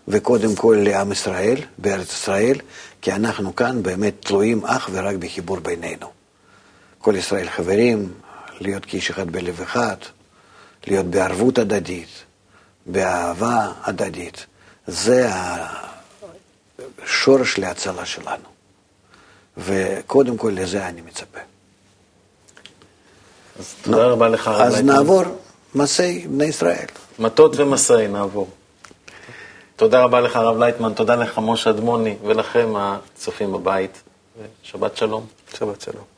וקודם 0.08 0.56
כל 0.56 0.78
לעם 0.84 1.12
ישראל, 1.12 1.58
בארץ 1.78 2.14
ישראל, 2.14 2.56
כי 3.02 3.12
אנחנו 3.12 3.56
כאן 3.56 3.84
באמת 3.84 4.14
תלויים 4.20 4.66
אך 4.66 4.90
ורק 4.92 5.16
בחיבור 5.16 5.60
בינינו. 5.60 6.12
כל 7.00 7.16
ישראל 7.16 7.50
חברים, 7.50 8.14
להיות 8.60 8.86
כאיש 8.86 9.10
אחד 9.10 9.32
בלב 9.32 9.62
אחד, 9.62 9.96
להיות 10.88 11.06
בערבות 11.06 11.58
הדדית, 11.58 12.24
באהבה 12.86 13.72
הדדית. 13.84 14.46
זה 14.88 15.30
השורש 17.04 17.58
להצלה 17.58 18.06
שלנו. 18.06 18.50
וקודם 19.58 20.38
כל 20.38 20.52
לזה 20.56 20.88
אני 20.88 21.02
מצפה. 21.02 21.55
אז 23.60 23.76
תודה 23.82 24.06
רבה 24.06 24.30
לך, 24.30 24.48
אז 24.48 24.82
נעבור 24.82 25.24
מסעי 25.76 26.28
בני 26.28 26.46
ישראל. 26.46 26.86
מטות 27.20 27.56
ומסעי 27.56 28.08
נעבור. 28.08 28.48
תודה 29.76 30.04
רבה 30.04 30.22
לך, 30.22 30.36
הרב 30.36 30.60
לייטמן, 30.60 30.94
תודה 30.94 31.16
לך, 31.16 31.40
משה 31.44 31.70
אדמוני, 31.70 32.16
ולכם, 32.26 32.74
הצופים 32.78 33.52
בבית. 33.52 34.02
שבת 34.64 34.98
שלום. 34.98 35.26
שבת 35.58 35.82
שלום. 35.82 36.15